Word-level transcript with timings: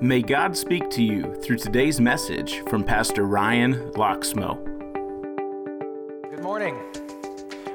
May 0.00 0.22
God 0.22 0.56
speak 0.56 0.90
to 0.90 1.02
you 1.02 1.34
through 1.42 1.56
today's 1.56 2.00
message 2.00 2.60
from 2.68 2.84
Pastor 2.84 3.24
Ryan 3.24 3.74
Lokkesmoe. 3.94 4.64
Good 6.30 6.40
morning. 6.40 6.78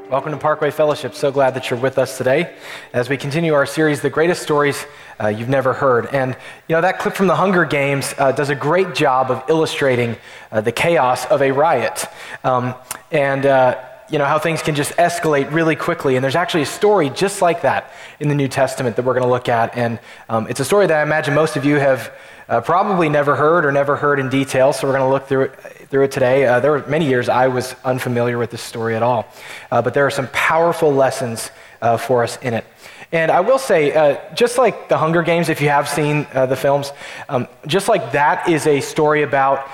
Welcome 0.10 0.31
to 0.31 0.38
Parkway 0.38 0.72
Fellowship. 0.72 1.15
So 1.15 1.33
glad 1.33 1.54
that 1.56 1.70
you're 1.70 1.78
with 1.78 1.97
us 1.97 2.17
today 2.17 2.56
as 2.94 3.10
we 3.10 3.17
continue 3.17 3.54
our 3.54 3.65
series, 3.65 3.99
The 3.99 4.10
Greatest 4.10 4.42
Stories 4.42 4.86
uh, 5.22 5.28
You've 5.28 5.49
Never 5.49 5.74
Heard. 5.74 6.06
And, 6.13 6.38
you 6.70 6.76
know, 6.78 6.81
that 6.81 6.97
clip 6.97 7.13
from 7.13 7.28
the 7.28 7.36
Hunger 7.36 7.65
Games 7.65 8.15
uh, 8.17 8.31
does 8.31 8.49
a 8.49 8.55
great 8.55 8.96
job 8.96 9.29
of 9.29 9.44
illustrating 9.49 10.15
uh, 10.49 10.62
the 10.62 10.71
chaos 10.71 11.26
of 11.26 11.42
a 11.42 11.51
riot. 11.51 12.05
Um, 12.46 12.74
and, 13.12 13.46
uh, 13.46 13.83
you 14.10 14.17
know, 14.17 14.26
how 14.26 14.40
things 14.40 14.62
can 14.62 14.76
just 14.76 14.92
escalate 14.94 15.51
really 15.51 15.76
quickly. 15.76 16.16
And 16.16 16.23
there's 16.23 16.35
actually 16.35 16.63
a 16.63 16.67
story 16.67 17.09
just 17.09 17.41
like 17.41 17.62
that 17.62 17.91
in 18.20 18.27
the 18.27 18.35
New 18.35 18.48
Testament 18.48 18.95
that 18.95 19.03
we're 19.03 19.13
going 19.13 19.23
to 19.26 19.30
look 19.30 19.49
at. 19.49 19.76
And 19.77 19.99
um, 20.30 20.48
it's 20.48 20.59
a 20.59 20.66
story 20.66 20.88
that 20.88 20.99
I 20.99 21.03
imagine 21.03 21.34
most 21.34 21.55
of 21.55 21.66
you 21.66 21.76
have 21.77 22.12
uh, 22.49 22.62
probably 22.62 23.09
never 23.09 23.35
heard 23.35 23.66
or 23.66 23.71
never 23.71 23.95
heard 23.95 24.20
in 24.20 24.29
detail. 24.29 24.73
So 24.73 24.88
we're 24.88 24.98
going 24.98 25.09
to 25.09 25.13
look 25.13 25.27
through 25.27 25.41
it, 25.43 25.55
through 25.89 26.03
it 26.03 26.12
today. 26.12 26.45
Uh, 26.45 26.59
there 26.59 26.71
were 26.71 26.85
many 26.88 27.07
years 27.07 27.29
I 27.29 27.48
was 27.48 27.76
unfamiliar 27.85 28.38
with 28.38 28.52
this 28.52 28.62
story 28.62 28.95
at 28.95 29.03
all. 29.03 29.27
Uh, 29.71 29.81
but 29.81 29.93
there 29.93 30.05
are 30.05 30.12
some 30.12 30.27
powerful 30.29 30.93
lessons 30.93 31.51
uh, 31.81 31.98
for 31.98 32.23
us 32.23 32.38
in 32.41 32.54
it. 32.54 32.65
And 33.12 33.31
I 33.31 33.41
will 33.41 33.59
say, 33.59 33.93
uh, 33.93 34.17
just 34.34 34.57
like 34.57 34.90
the 34.90 34.98
Hunger 34.98 35.21
Games, 35.21 35.49
if 35.49 35.62
you 35.62 35.70
have 35.70 35.88
seen 35.88 36.26
uh, 36.34 36.48
the 36.48 36.55
films, 36.55 36.91
um, 37.29 37.48
just 37.67 37.88
like 37.88 38.12
that 38.13 38.49
is 38.49 38.65
a 38.65 38.81
story 38.81 39.21
about 39.21 39.67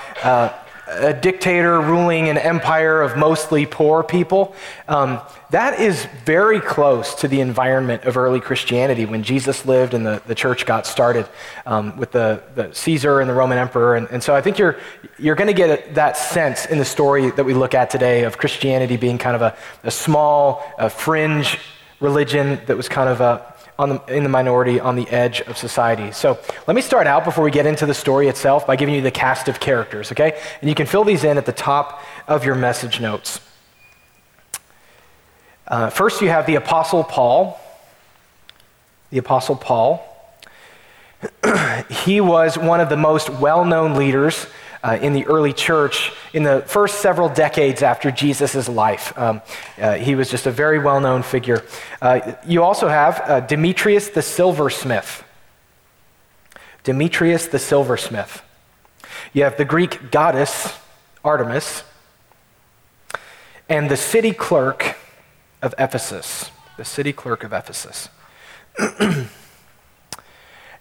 a 0.90 1.14
dictator 1.14 1.80
ruling 1.80 2.30
an 2.30 2.38
empire 2.38 3.02
of 3.02 3.16
mostly 3.16 3.66
poor 3.66 4.04
people. 4.04 4.56
Um, 4.88 5.22
that 5.52 5.80
is 5.80 6.08
very 6.26 6.60
close 6.60 7.16
to 7.16 7.28
the 7.28 7.42
environment 7.42 8.04
of 8.04 8.18
early 8.18 8.40
Christianity 8.40 9.06
when 9.06 9.24
Jesus 9.24 9.66
lived 9.66 9.94
and 9.94 10.06
the, 10.06 10.22
the 10.26 10.36
church 10.36 10.66
got 10.66 10.88
started 10.88 11.28
um, 11.66 11.98
with 11.98 12.12
the, 12.12 12.42
the 12.56 12.74
Caesar 12.74 13.20
and 13.20 13.30
the 13.30 13.34
Roman 13.34 13.58
emperor. 13.58 13.96
And, 13.96 14.08
and 14.10 14.24
so 14.24 14.36
I 14.36 14.42
think 14.42 14.58
you're, 14.58 14.78
you're 15.18 15.36
going 15.36 15.48
to 15.48 15.54
get 15.54 15.96
that 15.96 16.18
sense 16.18 16.66
in 16.66 16.78
the 16.78 16.86
story 16.86 17.30
that 17.32 17.44
we 17.44 17.54
look 17.54 17.74
at 17.74 17.90
today 17.90 18.24
of 18.24 18.38
Christianity 18.38 18.98
being 18.98 19.18
kind 19.18 19.36
of 19.36 19.42
a, 19.42 19.58
a 19.84 19.92
small, 19.92 20.64
a 20.78 20.90
fringe 20.90 21.60
religion 22.00 22.60
that 22.66 22.78
was 22.78 22.90
kind 22.90 23.10
of 23.10 23.22
a, 23.22 23.54
the, 23.88 24.14
in 24.14 24.24
the 24.24 24.30
minority 24.30 24.78
on 24.78 24.98
the 24.98 25.08
edge 25.08 25.40
of 25.40 25.58
society. 25.58 26.12
So 26.12 26.38
let 26.68 26.76
me 26.76 26.82
start 26.82 27.08
out 27.08 27.24
before 27.24 27.46
we 27.46 27.52
get 27.52 27.66
into 27.66 27.86
the 27.86 27.94
story 27.94 28.28
itself 28.28 28.68
by 28.68 28.76
giving 28.76 28.94
you 28.94 29.02
the 29.02 29.10
cast 29.10 29.48
of 29.48 29.62
characters, 29.62 30.12
okay? 30.12 30.38
And 30.60 30.68
you 30.68 30.76
can 30.76 30.86
fill 30.86 31.06
these 31.06 31.24
in 31.24 31.38
at 31.38 31.46
the 31.46 31.54
top 31.54 32.04
of 32.28 32.44
your 32.44 32.56
message 32.56 33.00
notes. 33.00 33.40
Uh, 35.66 35.90
first, 35.90 36.22
you 36.22 36.28
have 36.28 36.46
the 36.46 36.56
Apostle 36.56 37.06
Paul. 37.06 37.58
The 39.12 39.20
Apostle 39.20 39.56
Paul. 39.56 40.06
he 41.90 42.20
was 42.20 42.58
one 42.58 42.82
of 42.82 42.90
the 42.90 42.98
most 42.98 43.30
well 43.30 43.64
known 43.64 43.96
leaders 43.96 44.46
uh, 44.84 44.98
in 45.02 45.14
the 45.14 45.26
early 45.26 45.54
church 45.54 46.12
in 46.34 46.44
the 46.44 46.62
first 46.62 47.02
several 47.02 47.30
decades 47.30 47.84
after 47.84 48.12
Jesus' 48.12 48.68
life. 48.70 49.18
Um, 49.18 49.42
uh, 49.80 49.96
he 49.96 50.16
was 50.16 50.30
just 50.30 50.46
a 50.46 50.52
very 50.52 50.80
well 50.80 51.00
known 51.00 51.24
figure. 51.24 51.64
Uh, 52.02 52.34
you 52.46 52.64
also 52.64 52.88
have 52.88 53.22
uh, 53.26 53.40
Demetrius 53.42 54.10
the 54.10 54.22
silversmith. 54.22 55.24
Demetrius 56.84 57.48
the 57.48 57.60
silversmith. 57.60 58.42
You 59.34 59.44
have 59.44 59.58
the 59.58 59.66
Greek 59.66 60.12
goddess 60.12 60.74
Artemis 61.24 61.84
and 63.68 63.90
the 63.92 63.98
city 63.98 64.32
clerk 64.32 64.98
of 65.62 65.76
Ephesus. 65.78 66.52
The 66.78 66.86
city 66.86 67.14
clerk 67.14 67.44
of 67.44 67.54
Ephesus. 67.54 68.10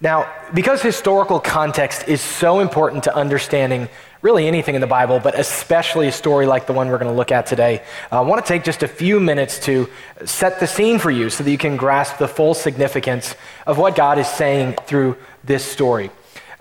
Now, 0.01 0.33
because 0.55 0.81
historical 0.81 1.41
context 1.41 2.07
is 2.07 2.21
so 2.21 2.61
important 2.61 3.05
to 3.05 3.15
understanding 3.15 3.89
really 4.23 4.47
anything 4.47 4.77
in 4.77 4.81
the 4.81 4.87
Bible, 4.87 5.19
but 5.19 5.39
especially 5.39 6.07
a 6.09 6.13
story 6.13 6.47
like 6.47 6.67
the 6.67 6.73
one 6.73 6.89
we're 6.89 6.99
going 6.99 7.11
to 7.11 7.17
look 7.17 7.33
at 7.33 7.47
today, 7.47 7.83
I 8.13 8.21
want 8.21 8.45
to 8.45 8.49
take 8.49 8.63
just 8.63 8.85
a 8.85 8.89
few 8.89 9.19
minutes 9.19 9.59
to 9.61 9.89
set 10.25 10.61
the 10.61 10.67
scene 10.67 11.01
for 11.01 11.11
you 11.11 11.31
so 11.31 11.43
that 11.43 11.51
you 11.51 11.59
can 11.59 11.77
grasp 11.77 12.19
the 12.19 12.29
full 12.29 12.55
significance 12.55 13.35
of 13.67 13.79
what 13.79 13.97
God 13.97 14.19
is 14.19 14.29
saying 14.29 14.77
through 14.87 15.17
this 15.45 15.65
story. 15.65 16.11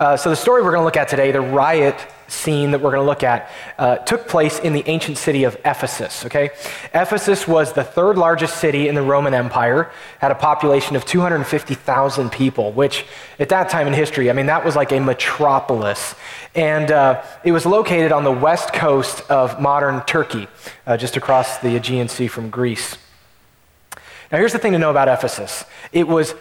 Uh, 0.00 0.16
so, 0.16 0.30
the 0.30 0.36
story 0.36 0.62
we're 0.62 0.70
going 0.70 0.80
to 0.80 0.84
look 0.84 0.96
at 0.96 1.08
today, 1.08 1.32
the 1.32 1.40
riot 1.40 1.96
scene 2.28 2.70
that 2.70 2.80
we're 2.80 2.90
going 2.90 3.02
to 3.02 3.06
look 3.06 3.22
at 3.22 3.50
uh, 3.78 3.96
took 3.96 4.28
place 4.28 4.58
in 4.58 4.72
the 4.72 4.82
ancient 4.86 5.18
city 5.18 5.44
of 5.44 5.56
Ephesus. 5.64 6.24
Okay, 6.26 6.50
Ephesus 6.94 7.48
was 7.48 7.72
the 7.72 7.84
third 7.84 8.16
largest 8.16 8.58
city 8.58 8.88
in 8.88 8.94
the 8.94 9.02
Roman 9.02 9.34
Empire, 9.34 9.90
had 10.18 10.30
a 10.30 10.34
population 10.34 10.94
of 10.96 11.04
250,000 11.04 12.30
people, 12.30 12.72
which 12.72 13.04
at 13.38 13.48
that 13.48 13.68
time 13.68 13.86
in 13.86 13.92
history, 13.92 14.30
I 14.30 14.32
mean, 14.32 14.46
that 14.46 14.64
was 14.64 14.76
like 14.76 14.92
a 14.92 15.00
metropolis, 15.00 16.14
and 16.54 16.90
uh, 16.90 17.22
it 17.44 17.52
was 17.52 17.66
located 17.66 18.12
on 18.12 18.24
the 18.24 18.32
west 18.32 18.72
coast 18.72 19.28
of 19.30 19.60
modern 19.60 20.02
Turkey, 20.04 20.48
uh, 20.86 20.96
just 20.96 21.16
across 21.16 21.58
the 21.58 21.76
Aegean 21.76 22.08
Sea 22.08 22.28
from 22.28 22.50
Greece. 22.50 22.96
Now, 24.30 24.38
here's 24.38 24.52
the 24.52 24.58
thing 24.58 24.72
to 24.72 24.78
know 24.78 24.90
about 24.90 25.08
Ephesus: 25.08 25.64
it 25.92 26.06
was 26.06 26.34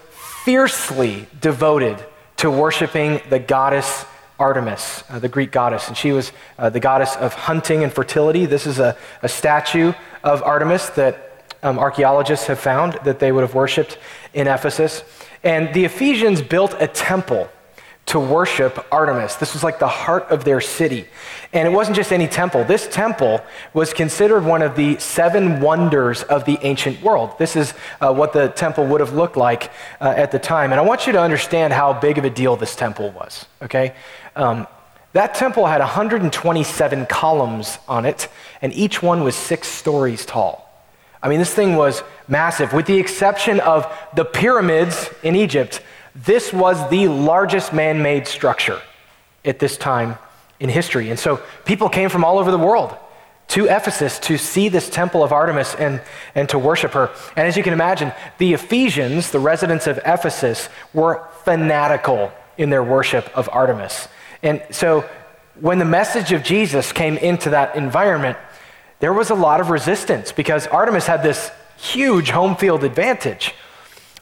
fiercely 0.44 1.28
devoted 1.40 2.06
to 2.38 2.52
worshiping 2.52 3.20
the 3.30 3.40
goddess 3.40 4.06
Artemis, 4.40 5.04
uh, 5.10 5.20
the 5.20 5.30
Greek 5.30 5.52
goddess, 5.52 5.88
and 5.88 5.98
she 5.98 6.12
was 6.12 6.32
uh, 6.60 6.70
the 6.70 6.80
goddess 6.80 7.16
of 7.16 7.34
hunting 7.34 7.84
and 7.84 7.92
fertility. 7.92 8.46
This 8.46 8.68
is 8.68 8.80
a, 8.80 8.96
a 9.22 9.30
statue 9.30 9.94
of 10.24 10.44
Artemis 10.44 10.90
that 10.92 11.46
um, 11.64 11.80
archaeologists 11.80 12.48
have 12.48 12.60
found 12.60 13.00
that 13.04 13.20
they 13.20 13.32
would 13.32 13.42
have 13.42 13.56
worshipped 13.56 13.98
in 14.34 14.48
Ephesus. 14.48 15.04
And 15.44 15.74
the 15.74 15.86
Ephesians 15.86 16.42
built 16.42 16.76
a 16.80 16.88
temple 16.88 17.50
to 18.08 18.20
worship 18.20 18.86
Artemis. 18.92 19.36
This 19.36 19.54
was 19.54 19.64
like 19.64 19.80
the 19.80 19.88
heart 19.88 20.28
of 20.30 20.46
their 20.46 20.62
city. 20.62 21.08
And 21.54 21.68
it 21.68 21.72
wasn't 21.72 21.98
just 21.98 22.12
any 22.12 22.28
temple. 22.28 22.64
This 22.64 22.88
temple 22.88 23.42
was 23.74 23.94
considered 23.94 24.46
one 24.46 24.62
of 24.62 24.76
the 24.76 24.98
seven 24.98 25.60
wonders 25.60 26.24
of 26.24 26.46
the 26.46 26.58
ancient 26.62 27.02
world. 27.02 27.38
This 27.38 27.56
is 27.56 27.74
uh, 28.00 28.14
what 28.14 28.32
the 28.32 28.48
temple 28.50 28.86
would 28.88 29.02
have 29.02 29.14
looked 29.14 29.36
like 29.36 29.72
uh, 30.00 30.14
at 30.16 30.32
the 30.32 30.40
time. 30.40 30.72
And 30.72 30.80
I 30.80 30.84
want 30.84 31.06
you 31.06 31.14
to 31.14 31.22
understand 31.22 31.74
how 31.74 31.94
big 31.94 32.18
of 32.18 32.24
a 32.24 32.30
deal 32.30 32.56
this 32.56 32.76
temple 32.76 33.12
was, 33.12 33.46
okay? 33.62 33.94
Um, 34.36 34.68
that 35.12 35.36
temple 35.36 35.66
had 35.66 35.80
127 35.80 37.06
columns 37.08 37.78
on 37.88 38.06
it, 38.06 38.30
and 38.62 38.74
each 38.74 39.04
one 39.04 39.24
was 39.24 39.36
six 39.36 39.68
stories 39.68 40.26
tall. 40.26 40.64
I 41.22 41.28
mean, 41.28 41.40
this 41.40 41.54
thing 41.54 41.76
was 41.76 42.04
massive. 42.28 42.72
With 42.72 42.86
the 42.86 42.98
exception 42.98 43.60
of 43.60 43.92
the 44.16 44.24
pyramids 44.24 45.10
in 45.24 45.36
Egypt, 45.36 45.82
this 46.26 46.52
was 46.52 46.90
the 46.90 47.08
largest 47.08 47.74
man 47.74 48.02
made 48.02 48.28
structure 48.28 48.82
at 49.46 49.60
this 49.60 49.78
time 49.78 50.18
in 50.60 50.70
history. 50.70 51.10
And 51.10 51.20
so 51.20 51.42
people 51.66 51.90
came 51.90 52.10
from 52.10 52.24
all 52.24 52.40
over 52.40 52.52
the 52.52 52.58
world 52.58 52.96
to 53.50 53.66
Ephesus 53.66 54.20
to 54.20 54.38
see 54.38 54.68
this 54.68 54.90
temple 54.90 55.24
of 55.24 55.32
Artemis 55.32 55.76
and, 55.76 56.02
and 56.36 56.50
to 56.50 56.60
worship 56.60 56.92
her. 56.94 57.12
And 57.36 57.48
as 57.48 57.56
you 57.56 57.64
can 57.64 57.74
imagine, 57.74 58.12
the 58.40 58.54
Ephesians, 58.54 59.32
the 59.32 59.40
residents 59.40 59.88
of 59.88 60.00
Ephesus, 60.00 60.70
were 60.94 61.28
fanatical 61.44 62.32
in 62.58 62.70
their 62.70 62.84
worship 62.84 63.30
of 63.38 63.48
Artemis. 63.54 64.08
And 64.44 64.62
so 64.72 65.08
when 65.60 65.80
the 65.80 65.86
message 65.86 66.32
of 66.32 66.44
Jesus 66.44 66.92
came 66.92 67.18
into 67.18 67.52
that 67.52 67.76
environment, 67.76 68.38
there 69.00 69.14
was 69.14 69.30
a 69.30 69.36
lot 69.36 69.62
of 69.62 69.70
resistance 69.70 70.32
because 70.32 70.68
Artemis 70.68 71.06
had 71.06 71.24
this 71.24 71.52
huge 71.78 72.32
home 72.32 72.56
field 72.56 72.84
advantage. 72.84 73.54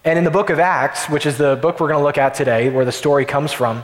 And 0.05 0.19
in 0.19 0.23
the 0.23 0.31
book 0.31 0.51
of 0.51 0.59
Acts, 0.59 1.09
which 1.09 1.25
is 1.25 1.39
the 1.39 1.55
book 1.55 1.79
we're 1.79 1.87
going 1.87 1.99
to 1.99 2.03
look 2.03 2.19
at 2.19 2.35
today, 2.35 2.69
where 2.69 2.85
the 2.85 2.91
story 2.91 3.25
comes 3.25 3.51
from, 3.51 3.83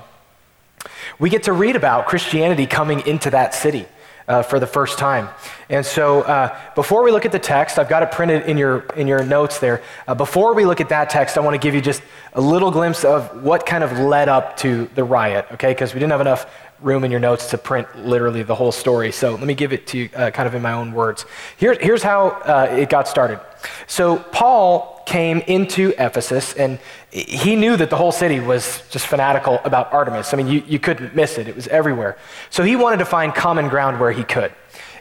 we 1.17 1.31
get 1.31 1.43
to 1.43 1.53
read 1.53 1.75
about 1.75 2.05
Christianity 2.05 2.67
coming 2.67 3.05
into 3.07 3.31
that 3.31 3.55
city. 3.55 3.87
Uh, 4.27 4.43
for 4.43 4.59
the 4.59 4.67
first 4.67 4.99
time. 4.99 5.27
And 5.67 5.83
so 5.83 6.21
uh, 6.21 6.57
before 6.75 7.03
we 7.03 7.11
look 7.11 7.25
at 7.25 7.33
the 7.33 7.39
text, 7.39 7.77
I've 7.79 7.89
got 7.89 8.03
it 8.03 8.11
printed 8.11 8.43
in 8.43 8.55
your, 8.57 8.81
in 8.95 9.07
your 9.07 9.25
notes 9.25 9.59
there. 9.59 9.81
Uh, 10.07 10.13
before 10.13 10.53
we 10.53 10.63
look 10.63 10.79
at 10.79 10.89
that 10.89 11.09
text, 11.09 11.37
I 11.37 11.41
want 11.41 11.55
to 11.55 11.57
give 11.57 11.73
you 11.73 11.81
just 11.81 12.01
a 12.33 12.39
little 12.39 12.71
glimpse 12.71 13.03
of 13.03 13.43
what 13.43 13.65
kind 13.65 13.83
of 13.83 13.97
led 13.97 14.29
up 14.29 14.55
to 14.57 14.87
the 14.93 15.03
riot, 15.03 15.47
okay? 15.53 15.71
Because 15.71 15.93
we 15.93 15.99
didn't 15.99 16.11
have 16.11 16.21
enough 16.21 16.45
room 16.81 17.03
in 17.03 17.11
your 17.11 17.19
notes 17.19 17.49
to 17.51 17.57
print 17.57 17.87
literally 18.05 18.43
the 18.43 18.55
whole 18.55 18.71
story. 18.71 19.11
So 19.11 19.31
let 19.31 19.45
me 19.45 19.53
give 19.53 19.73
it 19.73 19.87
to 19.87 19.97
you 19.97 20.09
uh, 20.15 20.31
kind 20.31 20.47
of 20.47 20.55
in 20.55 20.61
my 20.61 20.73
own 20.73 20.93
words. 20.93 21.25
Here, 21.57 21.77
here's 21.79 22.03
how 22.03 22.29
uh, 22.29 22.75
it 22.77 22.89
got 22.89 23.07
started. 23.07 23.39
So 23.87 24.17
Paul 24.17 25.03
came 25.05 25.39
into 25.39 25.93
Ephesus 25.97 26.53
and 26.53 26.79
he 27.11 27.55
knew 27.55 27.75
that 27.77 27.89
the 27.89 27.97
whole 27.97 28.11
city 28.11 28.39
was 28.39 28.81
just 28.89 29.07
fanatical 29.07 29.59
about 29.63 29.93
Artemis. 29.93 30.33
I 30.33 30.37
mean, 30.37 30.47
you, 30.47 30.63
you 30.65 30.79
couldn't 30.79 31.15
miss 31.15 31.37
it, 31.37 31.47
it 31.47 31.55
was 31.55 31.67
everywhere. 31.67 32.17
So 32.49 32.63
he 32.63 32.75
wanted 32.75 32.97
to 32.97 33.05
find 33.05 33.35
common 33.35 33.67
ground 33.67 33.99
where 33.99 34.11
he 34.11 34.23
could. 34.23 34.53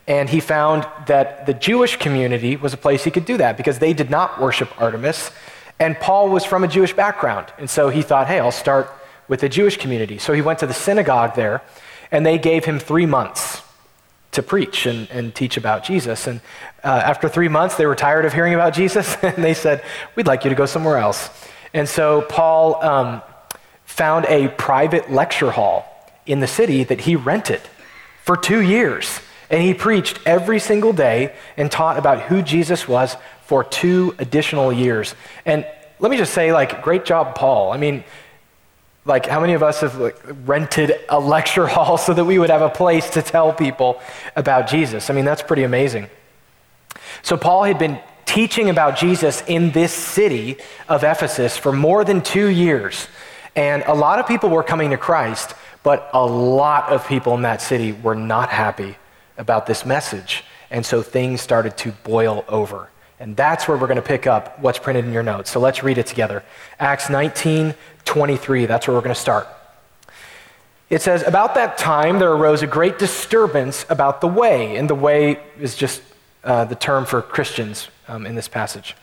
And 0.06 0.28
he 0.28 0.40
found 0.40 0.86
that 1.06 1.46
the 1.46 1.54
Jewish 1.54 1.96
community 1.96 2.56
was 2.56 2.72
a 2.74 2.76
place 2.76 3.04
he 3.04 3.10
could 3.10 3.24
do 3.24 3.36
that 3.36 3.56
because 3.56 3.78
they 3.78 3.92
did 3.92 4.10
not 4.10 4.40
worship 4.40 4.68
Artemis. 4.80 5.30
And 5.78 5.96
Paul 5.98 6.28
was 6.28 6.44
from 6.44 6.64
a 6.64 6.68
Jewish 6.68 6.92
background. 6.92 7.46
And 7.58 7.70
so 7.70 7.88
he 7.88 8.02
thought, 8.02 8.26
hey, 8.26 8.40
I'll 8.40 8.50
start 8.50 8.90
with 9.30 9.40
the 9.40 9.48
Jewish 9.48 9.76
community. 9.76 10.18
So 10.18 10.32
he 10.32 10.42
went 10.42 10.58
to 10.58 10.66
the 10.66 10.74
synagogue 10.74 11.36
there, 11.36 11.62
and 12.10 12.26
they 12.26 12.36
gave 12.36 12.64
him 12.64 12.80
three 12.80 13.06
months 13.06 13.62
to 14.32 14.42
preach 14.42 14.86
and, 14.86 15.08
and 15.10 15.32
teach 15.32 15.56
about 15.56 15.84
Jesus. 15.84 16.26
And 16.26 16.40
uh, 16.82 16.88
after 16.88 17.28
three 17.28 17.46
months, 17.46 17.76
they 17.76 17.86
were 17.86 17.94
tired 17.94 18.24
of 18.24 18.32
hearing 18.32 18.54
about 18.54 18.74
Jesus, 18.74 19.16
and 19.22 19.42
they 19.42 19.54
said, 19.54 19.84
We'd 20.16 20.26
like 20.26 20.42
you 20.44 20.50
to 20.50 20.56
go 20.56 20.66
somewhere 20.66 20.98
else. 20.98 21.30
And 21.72 21.88
so 21.88 22.22
Paul 22.22 22.82
um, 22.84 23.22
found 23.84 24.26
a 24.26 24.48
private 24.48 25.12
lecture 25.12 25.52
hall 25.52 25.86
in 26.26 26.40
the 26.40 26.48
city 26.48 26.82
that 26.82 27.02
he 27.02 27.14
rented 27.14 27.60
for 28.24 28.36
two 28.36 28.60
years. 28.60 29.20
And 29.48 29.62
he 29.62 29.74
preached 29.74 30.18
every 30.26 30.58
single 30.58 30.92
day 30.92 31.34
and 31.56 31.70
taught 31.70 31.98
about 31.98 32.22
who 32.22 32.42
Jesus 32.42 32.88
was 32.88 33.16
for 33.44 33.62
two 33.62 34.14
additional 34.18 34.72
years. 34.72 35.14
And 35.44 35.64
let 36.00 36.10
me 36.10 36.16
just 36.16 36.34
say, 36.34 36.52
like, 36.52 36.82
great 36.82 37.04
job, 37.04 37.36
Paul. 37.36 37.72
I 37.72 37.76
mean, 37.76 38.02
like, 39.04 39.26
how 39.26 39.40
many 39.40 39.54
of 39.54 39.62
us 39.62 39.80
have 39.80 39.96
like, 39.96 40.18
rented 40.44 40.92
a 41.08 41.18
lecture 41.18 41.66
hall 41.74 41.96
so 41.96 42.14
that 42.14 42.24
we 42.24 42.38
would 42.38 42.50
have 42.50 42.62
a 42.62 42.70
place 42.70 43.10
to 43.10 43.22
tell 43.22 43.52
people 43.52 44.00
about 44.36 44.68
Jesus? 44.68 45.10
I 45.10 45.14
mean, 45.14 45.24
that's 45.24 45.42
pretty 45.42 45.64
amazing. 45.64 46.08
So, 47.22 47.36
Paul 47.36 47.64
had 47.64 47.78
been 47.78 47.98
teaching 48.26 48.70
about 48.70 48.96
Jesus 48.96 49.42
in 49.48 49.72
this 49.72 49.92
city 49.92 50.56
of 50.88 51.02
Ephesus 51.02 51.56
for 51.56 51.72
more 51.72 52.04
than 52.04 52.20
two 52.20 52.46
years. 52.46 53.08
And 53.56 53.82
a 53.86 53.94
lot 53.94 54.20
of 54.20 54.28
people 54.28 54.50
were 54.50 54.62
coming 54.62 54.90
to 54.90 54.96
Christ, 54.96 55.54
but 55.82 56.08
a 56.12 56.24
lot 56.24 56.90
of 56.90 57.06
people 57.08 57.34
in 57.34 57.42
that 57.42 57.60
city 57.60 57.92
were 57.92 58.14
not 58.14 58.50
happy 58.50 58.96
about 59.36 59.66
this 59.66 59.84
message. 59.84 60.44
And 60.70 60.86
so 60.86 61.02
things 61.02 61.40
started 61.40 61.76
to 61.78 61.90
boil 62.04 62.44
over. 62.48 62.90
And 63.18 63.36
that's 63.36 63.66
where 63.68 63.76
we're 63.76 63.86
going 63.86 63.96
to 63.96 64.02
pick 64.02 64.26
up 64.26 64.58
what's 64.60 64.78
printed 64.78 65.04
in 65.04 65.12
your 65.12 65.22
notes. 65.22 65.50
So 65.50 65.60
let's 65.60 65.82
read 65.82 65.98
it 65.98 66.06
together. 66.06 66.42
Acts 66.78 67.10
19 67.10 67.74
23, 68.04 68.66
that's 68.66 68.86
where 68.86 68.96
we're 68.96 69.02
going 69.02 69.14
to 69.14 69.20
start. 69.20 69.48
It 70.90 71.02
says, 71.02 71.22
About 71.22 71.54
that 71.54 71.78
time 71.78 72.18
there 72.18 72.32
arose 72.32 72.62
a 72.62 72.66
great 72.66 72.98
disturbance 72.98 73.86
about 73.88 74.20
the 74.20 74.26
way. 74.26 74.76
And 74.76 74.90
the 74.90 74.94
way 74.94 75.38
is 75.58 75.76
just 75.76 76.02
uh, 76.42 76.64
the 76.64 76.74
term 76.74 77.06
for 77.06 77.22
Christians 77.22 77.88
um, 78.08 78.26
in 78.26 78.34
this 78.34 78.48
passage. 78.48 78.96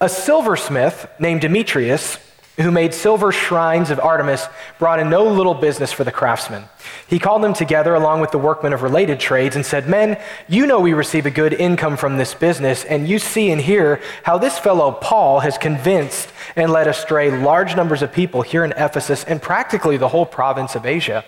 A 0.00 0.08
silversmith 0.08 1.06
named 1.20 1.40
Demetrius 1.42 2.18
who 2.56 2.70
made 2.70 2.94
silver 2.94 3.32
shrines 3.32 3.90
of 3.90 3.98
Artemis, 3.98 4.46
brought 4.78 5.00
in 5.00 5.10
no 5.10 5.24
little 5.24 5.54
business 5.54 5.92
for 5.92 6.04
the 6.04 6.12
craftsmen. 6.12 6.64
He 7.08 7.18
called 7.18 7.42
them 7.42 7.54
together 7.54 7.94
along 7.94 8.20
with 8.20 8.30
the 8.30 8.38
workmen 8.38 8.72
of 8.72 8.82
related 8.82 9.18
trades 9.18 9.56
and 9.56 9.66
said, 9.66 9.88
Men, 9.88 10.20
you 10.48 10.66
know 10.66 10.80
we 10.80 10.92
receive 10.92 11.26
a 11.26 11.30
good 11.30 11.52
income 11.52 11.96
from 11.96 12.16
this 12.16 12.34
business, 12.34 12.84
and 12.84 13.08
you 13.08 13.18
see 13.18 13.50
and 13.50 13.60
hear 13.60 14.00
how 14.22 14.38
this 14.38 14.58
fellow 14.58 14.92
Paul 14.92 15.40
has 15.40 15.58
convinced 15.58 16.32
and 16.54 16.70
led 16.70 16.86
astray 16.86 17.30
large 17.30 17.74
numbers 17.74 18.02
of 18.02 18.12
people 18.12 18.42
here 18.42 18.64
in 18.64 18.72
Ephesus 18.72 19.24
and 19.24 19.42
practically 19.42 19.96
the 19.96 20.08
whole 20.08 20.26
province 20.26 20.76
of 20.76 20.86
Asia. 20.86 21.24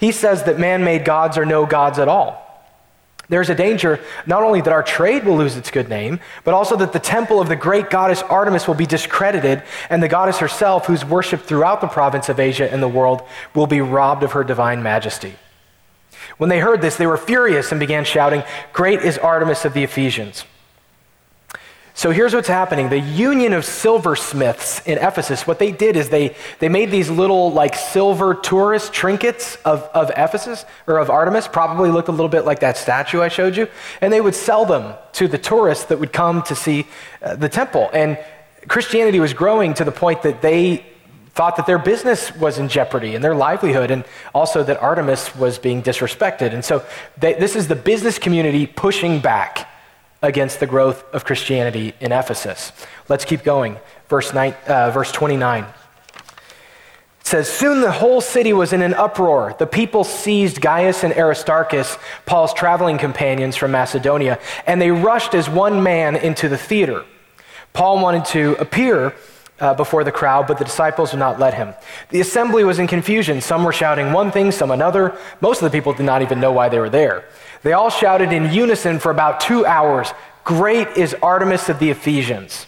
He 0.00 0.12
says 0.12 0.44
that 0.44 0.58
man 0.58 0.84
made 0.84 1.04
gods 1.04 1.36
are 1.36 1.46
no 1.46 1.66
gods 1.66 1.98
at 1.98 2.08
all 2.08 2.41
there's 3.28 3.50
a 3.50 3.54
danger 3.54 4.00
not 4.26 4.42
only 4.42 4.60
that 4.60 4.72
our 4.72 4.82
trade 4.82 5.24
will 5.24 5.36
lose 5.36 5.56
its 5.56 5.70
good 5.70 5.88
name, 5.88 6.20
but 6.44 6.54
also 6.54 6.76
that 6.76 6.92
the 6.92 6.98
temple 6.98 7.40
of 7.40 7.48
the 7.48 7.56
great 7.56 7.88
goddess 7.88 8.22
Artemis 8.22 8.66
will 8.66 8.74
be 8.74 8.86
discredited, 8.86 9.62
and 9.88 10.02
the 10.02 10.08
goddess 10.08 10.38
herself, 10.38 10.86
who's 10.86 11.04
worshipped 11.04 11.44
throughout 11.44 11.80
the 11.80 11.86
province 11.86 12.28
of 12.28 12.40
Asia 12.40 12.70
and 12.70 12.82
the 12.82 12.88
world, 12.88 13.22
will 13.54 13.66
be 13.66 13.80
robbed 13.80 14.22
of 14.22 14.32
her 14.32 14.44
divine 14.44 14.82
majesty. 14.82 15.34
When 16.38 16.50
they 16.50 16.60
heard 16.60 16.82
this, 16.82 16.96
they 16.96 17.06
were 17.06 17.16
furious 17.16 17.70
and 17.70 17.78
began 17.78 18.04
shouting, 18.04 18.42
Great 18.72 19.00
is 19.00 19.18
Artemis 19.18 19.64
of 19.64 19.74
the 19.74 19.84
Ephesians. 19.84 20.44
So 21.94 22.10
here's 22.10 22.34
what's 22.34 22.48
happening. 22.48 22.88
The 22.88 22.98
union 22.98 23.52
of 23.52 23.66
silversmiths 23.66 24.80
in 24.86 24.96
Ephesus, 24.96 25.46
what 25.46 25.58
they 25.58 25.70
did 25.70 25.94
is 25.94 26.08
they, 26.08 26.34
they 26.58 26.70
made 26.70 26.90
these 26.90 27.10
little 27.10 27.52
like 27.52 27.74
silver 27.74 28.34
tourist 28.34 28.94
trinkets 28.94 29.56
of, 29.56 29.82
of 29.92 30.10
Ephesus 30.16 30.64
or 30.86 30.98
of 30.98 31.10
Artemis, 31.10 31.48
probably 31.48 31.90
looked 31.90 32.08
a 32.08 32.12
little 32.12 32.30
bit 32.30 32.46
like 32.46 32.60
that 32.60 32.78
statue 32.78 33.20
I 33.20 33.28
showed 33.28 33.56
you, 33.56 33.68
and 34.00 34.10
they 34.10 34.22
would 34.22 34.34
sell 34.34 34.64
them 34.64 34.94
to 35.12 35.28
the 35.28 35.36
tourists 35.36 35.84
that 35.86 36.00
would 36.00 36.14
come 36.14 36.42
to 36.44 36.54
see 36.54 36.86
uh, 37.22 37.36
the 37.36 37.48
temple. 37.48 37.90
And 37.92 38.18
Christianity 38.68 39.20
was 39.20 39.34
growing 39.34 39.74
to 39.74 39.84
the 39.84 39.92
point 39.92 40.22
that 40.22 40.40
they 40.40 40.86
thought 41.34 41.56
that 41.56 41.66
their 41.66 41.78
business 41.78 42.34
was 42.36 42.58
in 42.58 42.68
jeopardy 42.68 43.14
and 43.14 43.22
their 43.22 43.34
livelihood, 43.34 43.90
and 43.90 44.04
also 44.34 44.62
that 44.62 44.80
Artemis 44.80 45.36
was 45.36 45.58
being 45.58 45.82
disrespected. 45.82 46.54
And 46.54 46.64
so 46.64 46.84
they, 47.18 47.34
this 47.34 47.54
is 47.54 47.68
the 47.68 47.76
business 47.76 48.18
community 48.18 48.66
pushing 48.66 49.20
back 49.20 49.68
against 50.22 50.60
the 50.60 50.66
growth 50.66 51.04
of 51.12 51.24
Christianity 51.24 51.94
in 52.00 52.12
Ephesus. 52.12 52.72
Let's 53.08 53.24
keep 53.24 53.42
going. 53.42 53.78
Verse, 54.08 54.32
nine, 54.32 54.54
uh, 54.66 54.90
verse 54.90 55.10
29. 55.10 55.64
It 55.64 57.26
says, 57.26 57.48
Soon 57.48 57.80
the 57.80 57.90
whole 57.90 58.20
city 58.20 58.52
was 58.52 58.72
in 58.72 58.82
an 58.82 58.94
uproar. 58.94 59.56
The 59.58 59.66
people 59.66 60.04
seized 60.04 60.60
Gaius 60.60 61.02
and 61.02 61.12
Aristarchus, 61.12 61.98
Paul's 62.24 62.54
traveling 62.54 62.98
companions 62.98 63.56
from 63.56 63.72
Macedonia, 63.72 64.38
and 64.66 64.80
they 64.80 64.90
rushed 64.90 65.34
as 65.34 65.48
one 65.48 65.82
man 65.82 66.16
into 66.16 66.48
the 66.48 66.58
theater. 66.58 67.04
Paul 67.72 68.00
wanted 68.00 68.24
to 68.26 68.56
appear 68.60 69.14
uh, 69.60 69.74
before 69.74 70.02
the 70.02 70.12
crowd, 70.12 70.46
but 70.46 70.58
the 70.58 70.64
disciples 70.64 71.12
would 71.12 71.20
not 71.20 71.38
let 71.38 71.54
him. 71.54 71.72
The 72.10 72.20
assembly 72.20 72.64
was 72.64 72.78
in 72.78 72.88
confusion. 72.88 73.40
Some 73.40 73.64
were 73.64 73.72
shouting 73.72 74.12
one 74.12 74.32
thing, 74.32 74.50
some 74.50 74.70
another. 74.70 75.16
Most 75.40 75.62
of 75.62 75.70
the 75.70 75.76
people 75.76 75.92
did 75.92 76.04
not 76.04 76.20
even 76.20 76.40
know 76.40 76.52
why 76.52 76.68
they 76.68 76.80
were 76.80 76.90
there. 76.90 77.24
They 77.62 77.72
all 77.72 77.90
shouted 77.90 78.32
in 78.32 78.52
unison 78.52 78.98
for 78.98 79.10
about 79.10 79.40
two 79.40 79.64
hours 79.64 80.12
Great 80.44 80.88
is 80.96 81.14
Artemis 81.22 81.68
of 81.68 81.78
the 81.78 81.90
Ephesians. 81.90 82.66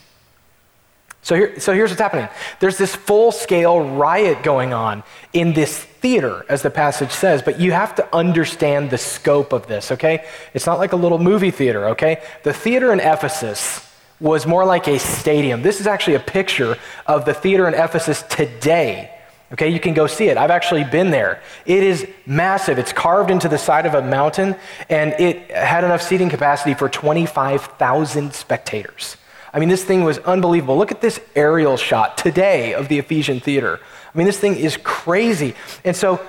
So, 1.21 1.35
here, 1.35 1.59
so 1.59 1.73
here's 1.73 1.89
what's 1.89 1.99
happening 1.99 2.29
there's 2.59 2.77
this 2.77 2.95
full 2.95 3.31
scale 3.31 3.81
riot 3.81 4.43
going 4.43 4.73
on 4.73 5.03
in 5.33 5.53
this 5.53 5.83
theater, 5.83 6.45
as 6.47 6.61
the 6.61 6.69
passage 6.69 7.09
says, 7.09 7.41
but 7.41 7.59
you 7.59 7.71
have 7.71 7.95
to 7.95 8.15
understand 8.15 8.91
the 8.91 8.97
scope 8.99 9.51
of 9.51 9.65
this, 9.65 9.91
okay? 9.91 10.25
It's 10.53 10.67
not 10.67 10.77
like 10.77 10.93
a 10.93 10.95
little 10.95 11.17
movie 11.17 11.49
theater, 11.49 11.89
okay? 11.89 12.21
The 12.43 12.53
theater 12.53 12.93
in 12.93 12.99
Ephesus 12.99 13.81
was 14.19 14.45
more 14.45 14.65
like 14.65 14.87
a 14.87 14.99
stadium. 14.99 15.63
This 15.63 15.81
is 15.81 15.87
actually 15.87 16.13
a 16.13 16.19
picture 16.19 16.77
of 17.07 17.25
the 17.25 17.33
theater 17.33 17.67
in 17.67 17.73
Ephesus 17.73 18.21
today. 18.29 19.14
Okay, 19.55 19.69
you 19.69 19.79
can 19.79 19.93
go 19.93 20.05
see 20.05 20.27
it. 20.27 20.35
I've 20.35 20.51
actually 20.51 20.83
been 20.83 21.11
there. 21.11 21.41
It 21.65 21.81
is 21.81 22.05
massive. 22.25 22.77
It's 22.77 22.91
carved 22.91 23.31
into 23.31 23.47
the 23.47 23.57
side 23.57 23.85
of 23.85 23.93
a 23.93 24.01
mountain, 24.01 24.57
and 24.89 25.13
it 25.13 25.49
had 25.49 25.85
enough 25.85 26.01
seating 26.01 26.27
capacity 26.27 26.73
for 26.73 26.89
25,000 26.89 28.33
spectators. 28.33 29.15
I 29.53 29.59
mean, 29.59 29.69
this 29.69 29.85
thing 29.85 30.03
was 30.03 30.17
unbelievable. 30.17 30.77
Look 30.77 30.91
at 30.91 30.99
this 30.99 31.21
aerial 31.37 31.77
shot 31.77 32.17
today 32.17 32.73
of 32.73 32.89
the 32.89 32.99
Ephesian 32.99 33.39
Theater. 33.39 33.79
I 34.13 34.17
mean, 34.17 34.27
this 34.27 34.37
thing 34.37 34.57
is 34.57 34.77
crazy. 34.83 35.55
And 35.85 35.95
so, 35.95 36.19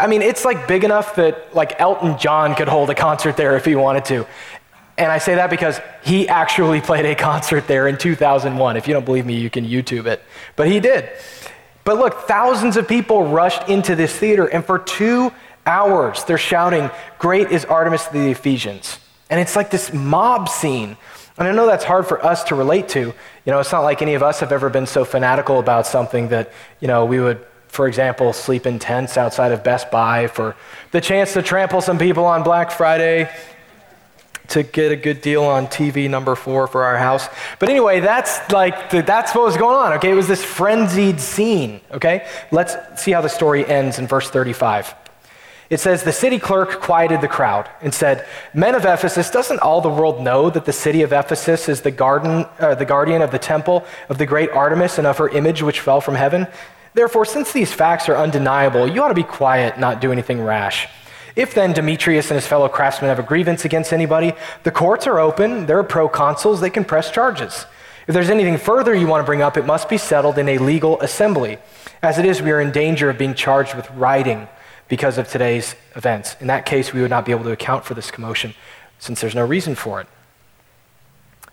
I 0.00 0.06
mean, 0.06 0.22
it's 0.22 0.46
like 0.46 0.66
big 0.66 0.82
enough 0.82 1.16
that 1.16 1.54
like 1.54 1.78
Elton 1.78 2.16
John 2.16 2.54
could 2.54 2.68
hold 2.68 2.88
a 2.88 2.94
concert 2.94 3.36
there 3.36 3.54
if 3.54 3.66
he 3.66 3.76
wanted 3.76 4.06
to. 4.06 4.26
And 4.96 5.12
I 5.12 5.18
say 5.18 5.34
that 5.34 5.50
because 5.50 5.78
he 6.02 6.26
actually 6.26 6.80
played 6.90 7.04
a 7.04 7.14
concert 7.14 7.66
there 7.66 7.86
in 7.86 7.98
2001. 7.98 8.78
If 8.78 8.88
you 8.88 8.94
don't 8.94 9.04
believe 9.04 9.26
me, 9.26 9.34
you 9.34 9.50
can 9.50 9.66
YouTube 9.66 10.06
it. 10.06 10.22
But 10.56 10.68
he 10.68 10.80
did. 10.80 11.10
But 11.84 11.98
look, 11.98 12.22
thousands 12.22 12.76
of 12.76 12.86
people 12.86 13.26
rushed 13.26 13.68
into 13.68 13.96
this 13.96 14.14
theater, 14.16 14.46
and 14.46 14.64
for 14.64 14.78
two 14.78 15.32
hours 15.66 16.24
they're 16.24 16.38
shouting, 16.38 16.90
Great 17.18 17.50
is 17.50 17.64
Artemis 17.64 18.06
of 18.06 18.12
the 18.12 18.30
Ephesians. 18.30 18.98
And 19.30 19.40
it's 19.40 19.56
like 19.56 19.70
this 19.70 19.92
mob 19.92 20.48
scene. 20.48 20.96
And 21.38 21.48
I 21.48 21.52
know 21.52 21.66
that's 21.66 21.84
hard 21.84 22.06
for 22.06 22.24
us 22.24 22.44
to 22.44 22.54
relate 22.54 22.88
to. 22.90 23.00
You 23.00 23.14
know, 23.46 23.58
it's 23.60 23.72
not 23.72 23.80
like 23.80 24.02
any 24.02 24.14
of 24.14 24.22
us 24.22 24.40
have 24.40 24.52
ever 24.52 24.68
been 24.68 24.86
so 24.86 25.04
fanatical 25.04 25.58
about 25.58 25.86
something 25.86 26.28
that, 26.28 26.52
you 26.80 26.88
know, 26.88 27.06
we 27.06 27.18
would, 27.18 27.44
for 27.68 27.88
example, 27.88 28.32
sleep 28.34 28.66
in 28.66 28.78
tents 28.78 29.16
outside 29.16 29.50
of 29.50 29.64
Best 29.64 29.90
Buy 29.90 30.26
for 30.26 30.54
the 30.90 31.00
chance 31.00 31.32
to 31.32 31.42
trample 31.42 31.80
some 31.80 31.98
people 31.98 32.26
on 32.26 32.42
Black 32.42 32.70
Friday 32.70 33.30
to 34.52 34.62
get 34.62 34.92
a 34.92 34.96
good 34.96 35.22
deal 35.22 35.44
on 35.44 35.66
TV 35.66 36.08
number 36.08 36.34
four 36.34 36.66
for 36.66 36.84
our 36.84 36.98
house. 36.98 37.28
But 37.58 37.68
anyway, 37.70 38.00
that's 38.00 38.52
like, 38.52 38.90
the, 38.90 39.00
that's 39.02 39.34
what 39.34 39.44
was 39.44 39.56
going 39.56 39.76
on, 39.76 39.94
okay? 39.94 40.10
It 40.10 40.14
was 40.14 40.28
this 40.28 40.44
frenzied 40.44 41.20
scene, 41.20 41.80
okay? 41.90 42.26
Let's 42.50 42.76
see 43.02 43.12
how 43.12 43.22
the 43.22 43.28
story 43.28 43.66
ends 43.66 43.98
in 43.98 44.06
verse 44.06 44.28
35. 44.28 44.94
It 45.70 45.80
says, 45.80 46.02
The 46.02 46.12
city 46.12 46.38
clerk 46.38 46.82
quieted 46.82 47.22
the 47.22 47.28
crowd 47.28 47.70
and 47.80 47.94
said, 47.94 48.26
Men 48.52 48.74
of 48.74 48.84
Ephesus, 48.84 49.30
doesn't 49.30 49.60
all 49.60 49.80
the 49.80 49.88
world 49.88 50.22
know 50.22 50.50
that 50.50 50.66
the 50.66 50.72
city 50.72 51.00
of 51.00 51.14
Ephesus 51.14 51.66
is 51.70 51.80
the, 51.80 51.90
garden, 51.90 52.44
uh, 52.58 52.74
the 52.74 52.84
guardian 52.84 53.22
of 53.22 53.30
the 53.30 53.38
temple 53.38 53.86
of 54.10 54.18
the 54.18 54.26
great 54.26 54.50
Artemis 54.50 54.98
and 54.98 55.06
of 55.06 55.16
her 55.16 55.30
image 55.30 55.62
which 55.62 55.80
fell 55.80 56.02
from 56.02 56.14
heaven? 56.14 56.46
Therefore, 56.92 57.24
since 57.24 57.52
these 57.52 57.72
facts 57.72 58.06
are 58.10 58.16
undeniable, 58.16 58.86
you 58.86 59.02
ought 59.02 59.08
to 59.08 59.14
be 59.14 59.22
quiet, 59.22 59.78
not 59.78 60.02
do 60.02 60.12
anything 60.12 60.42
rash. 60.42 60.88
If 61.34 61.54
then 61.54 61.72
Demetrius 61.72 62.30
and 62.30 62.36
his 62.36 62.46
fellow 62.46 62.68
craftsmen 62.68 63.08
have 63.08 63.18
a 63.18 63.22
grievance 63.22 63.64
against 63.64 63.92
anybody, 63.92 64.34
the 64.64 64.70
courts 64.70 65.06
are 65.06 65.18
open, 65.18 65.66
there 65.66 65.78
are 65.78 65.84
proconsuls, 65.84 66.60
they 66.60 66.70
can 66.70 66.84
press 66.84 67.10
charges. 67.10 67.66
If 68.06 68.14
there's 68.14 68.30
anything 68.30 68.58
further 68.58 68.94
you 68.94 69.06
want 69.06 69.22
to 69.22 69.26
bring 69.26 69.42
up, 69.42 69.56
it 69.56 69.64
must 69.64 69.88
be 69.88 69.96
settled 69.96 70.38
in 70.38 70.48
a 70.48 70.58
legal 70.58 71.00
assembly. 71.00 71.58
As 72.02 72.18
it 72.18 72.24
is, 72.24 72.42
we 72.42 72.50
are 72.50 72.60
in 72.60 72.72
danger 72.72 73.08
of 73.08 73.16
being 73.16 73.34
charged 73.34 73.74
with 73.74 73.90
rioting 73.92 74.48
because 74.88 75.18
of 75.18 75.28
today's 75.28 75.76
events. 75.94 76.36
In 76.40 76.48
that 76.48 76.66
case, 76.66 76.92
we 76.92 77.00
would 77.00 77.10
not 77.10 77.24
be 77.24 77.32
able 77.32 77.44
to 77.44 77.52
account 77.52 77.84
for 77.84 77.94
this 77.94 78.10
commotion 78.10 78.54
since 78.98 79.20
there's 79.20 79.34
no 79.34 79.46
reason 79.46 79.74
for 79.74 80.00
it. 80.00 80.08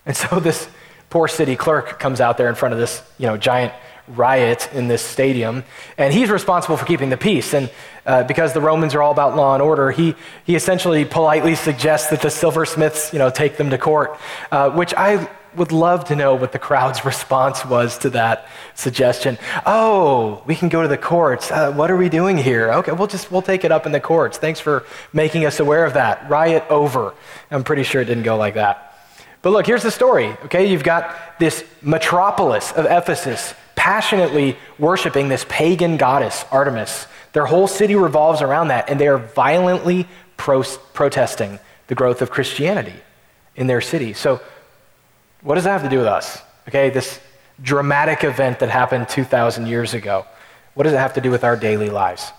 And 0.05 0.17
so 0.17 0.39
this 0.39 0.67
poor 1.09 1.27
city 1.27 1.55
clerk 1.55 1.99
comes 1.99 2.19
out 2.19 2.37
there 2.37 2.49
in 2.49 2.55
front 2.55 2.73
of 2.73 2.79
this, 2.79 3.01
you 3.17 3.27
know, 3.27 3.37
giant 3.37 3.73
riot 4.09 4.69
in 4.73 4.87
this 4.87 5.01
stadium, 5.01 5.63
and 5.97 6.13
he's 6.13 6.29
responsible 6.29 6.77
for 6.77 6.85
keeping 6.85 7.09
the 7.09 7.17
peace. 7.17 7.53
And 7.53 7.69
uh, 8.05 8.23
because 8.23 8.53
the 8.53 8.61
Romans 8.61 8.95
are 8.95 9.01
all 9.01 9.11
about 9.11 9.35
law 9.35 9.53
and 9.53 9.61
order, 9.61 9.91
he, 9.91 10.15
he 10.45 10.55
essentially 10.55 11.05
politely 11.05 11.55
suggests 11.55 12.09
that 12.09 12.21
the 12.21 12.29
silversmiths, 12.29 13.13
you 13.13 13.19
know, 13.19 13.29
take 13.29 13.57
them 13.57 13.69
to 13.69 13.77
court, 13.77 14.17
uh, 14.51 14.69
which 14.71 14.93
I, 14.95 15.29
would 15.55 15.71
love 15.71 16.05
to 16.05 16.15
know 16.15 16.35
what 16.35 16.51
the 16.51 16.59
crowd's 16.59 17.03
response 17.05 17.65
was 17.65 17.97
to 17.99 18.09
that 18.11 18.47
suggestion. 18.75 19.37
Oh, 19.65 20.43
we 20.45 20.55
can 20.55 20.69
go 20.69 20.81
to 20.81 20.87
the 20.87 20.97
courts. 20.97 21.51
Uh, 21.51 21.71
what 21.71 21.89
are 21.91 21.97
we 21.97 22.09
doing 22.09 22.37
here? 22.37 22.71
Okay, 22.73 22.91
we'll 22.91 23.07
just 23.07 23.31
we'll 23.31 23.41
take 23.41 23.63
it 23.63 23.71
up 23.71 23.85
in 23.85 23.91
the 23.91 23.99
courts. 23.99 24.37
Thanks 24.37 24.59
for 24.59 24.85
making 25.13 25.45
us 25.45 25.59
aware 25.59 25.85
of 25.85 25.93
that. 25.93 26.29
Riot 26.29 26.63
over. 26.69 27.13
I'm 27.51 27.63
pretty 27.63 27.83
sure 27.83 28.01
it 28.01 28.05
didn't 28.05 28.23
go 28.23 28.37
like 28.37 28.55
that. 28.55 28.85
But 29.41 29.51
look, 29.51 29.65
here's 29.65 29.83
the 29.83 29.91
story. 29.91 30.27
Okay, 30.45 30.69
you've 30.69 30.83
got 30.83 31.15
this 31.39 31.63
metropolis 31.81 32.73
of 32.73 32.85
Ephesus 32.85 33.53
passionately 33.79 34.57
worshiping 34.77 35.29
this 35.29 35.45
pagan 35.47 35.95
goddess, 35.95 36.43
Artemis. 36.51 37.07
Their 37.31 37.45
whole 37.45 37.65
city 37.65 37.95
revolves 37.95 38.41
around 38.41 38.67
that, 38.67 38.89
and 38.89 38.99
they 38.99 39.07
are 39.07 39.17
violently 39.17 40.05
pro- 40.35 40.63
protesting 40.93 41.59
the 41.87 41.95
growth 41.95 42.21
of 42.21 42.29
Christianity 42.29 42.99
in 43.55 43.67
their 43.67 43.79
city. 43.79 44.11
So, 44.11 44.41
what 45.41 45.55
does 45.55 45.63
that 45.63 45.71
have 45.71 45.83
to 45.83 45.89
do 45.89 45.99
with 45.99 46.07
us? 46.07 46.41
Okay, 46.67 46.89
this 46.89 47.21
dramatic 47.61 48.25
event 48.25 48.59
that 48.59 48.69
happened 48.69 49.07
2,000 49.07 49.65
years 49.65 49.93
ago. 49.93 50.25
What 50.73 50.83
does 50.83 50.91
it 50.91 50.97
have 50.97 51.13
to 51.13 51.21
do 51.21 51.31
with 51.31 51.45
our 51.45 51.55
daily 51.55 51.89
lives? 51.89 52.33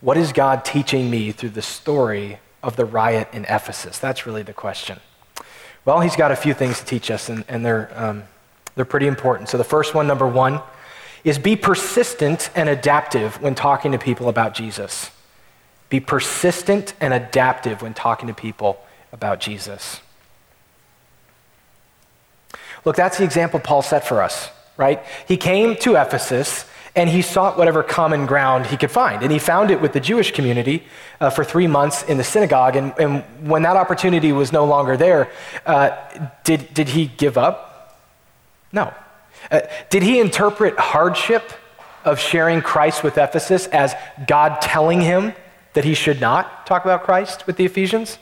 What 0.00 0.16
is 0.16 0.32
God 0.32 0.64
teaching 0.64 1.10
me 1.10 1.32
through 1.32 1.50
the 1.50 1.62
story 1.62 2.38
of 2.62 2.76
the 2.76 2.84
riot 2.84 3.28
in 3.32 3.46
Ephesus? 3.46 3.98
That's 3.98 4.26
really 4.26 4.44
the 4.44 4.52
question. 4.52 5.00
Well, 5.84 6.00
he's 6.02 6.14
got 6.14 6.30
a 6.30 6.36
few 6.36 6.54
things 6.54 6.78
to 6.78 6.84
teach 6.84 7.10
us, 7.10 7.28
and, 7.28 7.44
and 7.48 7.66
they're, 7.66 7.90
um, 7.96 8.22
they're 8.74 8.84
pretty 8.84 9.06
important. 9.06 9.48
So, 9.48 9.58
the 9.58 9.64
first 9.64 9.94
one, 9.94 10.06
number 10.06 10.26
one, 10.26 10.60
is 11.24 11.38
be 11.38 11.56
persistent 11.56 12.50
and 12.54 12.68
adaptive 12.68 13.40
when 13.40 13.54
talking 13.54 13.92
to 13.92 13.98
people 13.98 14.28
about 14.28 14.54
Jesus. 14.54 15.10
Be 15.88 16.00
persistent 16.00 16.94
and 17.00 17.12
adaptive 17.12 17.82
when 17.82 17.94
talking 17.94 18.28
to 18.28 18.34
people 18.34 18.82
about 19.12 19.40
Jesus. 19.40 20.00
Look, 22.84 22.96
that's 22.96 23.18
the 23.18 23.24
example 23.24 23.60
Paul 23.60 23.82
set 23.82 24.06
for 24.06 24.22
us, 24.22 24.50
right? 24.76 25.04
He 25.28 25.36
came 25.36 25.76
to 25.76 25.94
Ephesus 25.96 26.64
and 26.94 27.08
he 27.08 27.22
sought 27.22 27.56
whatever 27.56 27.82
common 27.82 28.26
ground 28.26 28.66
he 28.66 28.76
could 28.76 28.90
find. 28.90 29.22
And 29.22 29.32
he 29.32 29.38
found 29.38 29.70
it 29.70 29.80
with 29.80 29.92
the 29.92 30.00
Jewish 30.00 30.32
community 30.32 30.84
uh, 31.20 31.30
for 31.30 31.42
three 31.42 31.66
months 31.66 32.02
in 32.02 32.18
the 32.18 32.24
synagogue. 32.24 32.76
And, 32.76 32.92
and, 32.98 33.24
when 33.48 33.62
that 33.62 33.76
opportunity 33.76 34.30
was 34.32 34.52
no 34.52 34.64
longer 34.64 34.96
there, 34.96 35.30
uh, 35.64 35.96
did, 36.44 36.72
did 36.74 36.88
he 36.88 37.06
give 37.06 37.38
up? 37.38 37.71
No. 38.72 38.92
Uh, 39.50 39.60
did 39.90 40.02
he 40.02 40.20
interpret 40.20 40.78
hardship 40.78 41.52
of 42.04 42.18
sharing 42.18 42.62
Christ 42.62 43.02
with 43.02 43.18
Ephesus 43.18 43.66
as 43.68 43.94
God 44.26 44.60
telling 44.60 45.00
him 45.00 45.34
that 45.74 45.84
he 45.84 45.94
should 45.94 46.20
not 46.20 46.66
talk 46.66 46.84
about 46.84 47.04
Christ 47.04 47.46
with 47.46 47.56
the 47.56 47.64
Ephesians? 47.64 48.18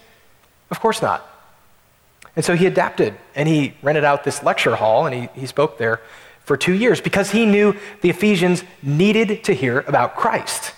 Of 0.70 0.80
course 0.80 1.02
not. 1.02 1.26
And 2.36 2.44
so 2.44 2.54
he 2.54 2.66
adapted 2.66 3.14
and 3.34 3.48
he 3.48 3.74
rented 3.82 4.04
out 4.04 4.24
this 4.24 4.42
lecture 4.42 4.76
hall 4.76 5.06
and 5.06 5.14
he, 5.14 5.40
he 5.40 5.46
spoke 5.46 5.78
there 5.78 6.00
for 6.44 6.56
two 6.56 6.74
years 6.74 7.00
because 7.00 7.30
he 7.30 7.46
knew 7.46 7.76
the 8.02 8.10
Ephesians 8.10 8.64
needed 8.82 9.44
to 9.44 9.52
hear 9.52 9.80
about 9.80 10.16
Christ. 10.16 10.74